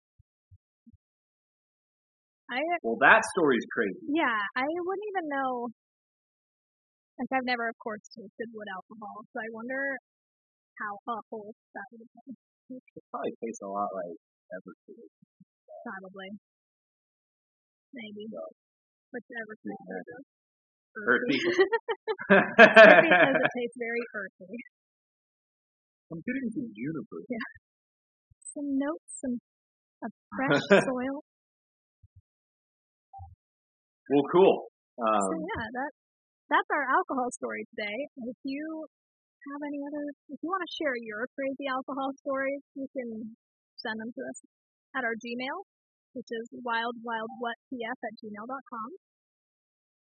[2.55, 4.15] I Well, that story's crazy.
[4.15, 5.51] yeah, I wouldn't even know.
[7.19, 9.99] Like I've never, of course, tasted wood alcohol, so I wonder
[10.79, 12.35] how awful that would have been.
[12.79, 14.19] It probably tastes a lot like
[14.55, 15.07] Everclear.
[15.87, 16.31] Probably.
[17.95, 18.27] Maybe.
[18.31, 18.43] So,
[19.15, 20.25] Whichever yeah, flavor it is.
[20.95, 21.39] Earthy.
[22.35, 24.55] Earthy says it tastes very earthy.
[26.11, 27.19] I'm getting some juniper.
[28.55, 29.35] Some notes, some
[30.03, 31.23] of fresh soil.
[34.11, 34.69] Well, cool.
[35.01, 35.91] so Um, yeah, that
[36.53, 37.99] that's our alcohol story today.
[38.29, 38.85] If you
[39.49, 43.37] have any other, if you want to share your crazy alcohol stories, you can
[43.81, 44.39] send them to us
[44.97, 45.57] at our Gmail,
[46.13, 48.89] which is wildwildwhatpf at gmail.com.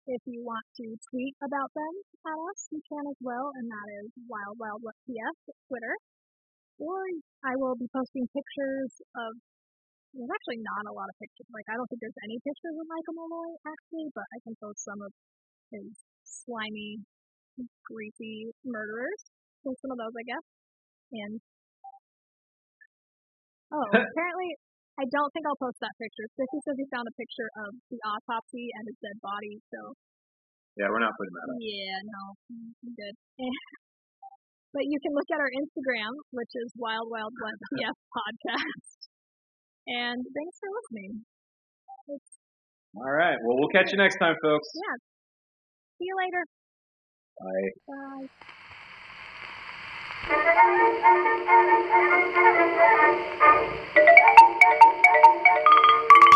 [0.08, 1.94] If you want to tweet about them
[2.26, 5.94] at us, you can as well, and that is wildwildwhatpf at Twitter.
[6.80, 6.98] Or
[7.44, 9.36] I will be posting pictures of.
[10.12, 11.48] There's actually not a lot of pictures.
[11.48, 14.84] Like I don't think there's any pictures of Michael Malloy actually, but I can post
[14.84, 15.10] some of
[15.72, 15.88] his
[16.24, 17.00] slimy,
[17.88, 19.20] greasy murderers.
[19.64, 20.44] Post some of those, I guess.
[21.12, 21.32] And
[23.72, 24.50] oh, apparently
[25.00, 26.28] I don't think I'll post that picture.
[26.36, 29.56] Sissy says he found a picture of the autopsy and his dead body.
[29.72, 29.96] So
[30.76, 31.56] yeah, we're not putting that up.
[31.60, 32.22] yeah, no,
[32.96, 33.16] good.
[34.76, 39.01] but you can look at our Instagram, which is Wild Wild West PF Podcast.
[39.86, 41.24] And thanks for listening.
[42.94, 43.36] All right.
[43.44, 44.68] Well, we'll catch you next time, folks.
[44.74, 44.96] Yeah.
[45.98, 46.44] See you later.
[47.40, 47.70] Bye.
[47.88, 48.28] Bye.
[50.24, 50.42] Thank
[56.26, 56.31] you.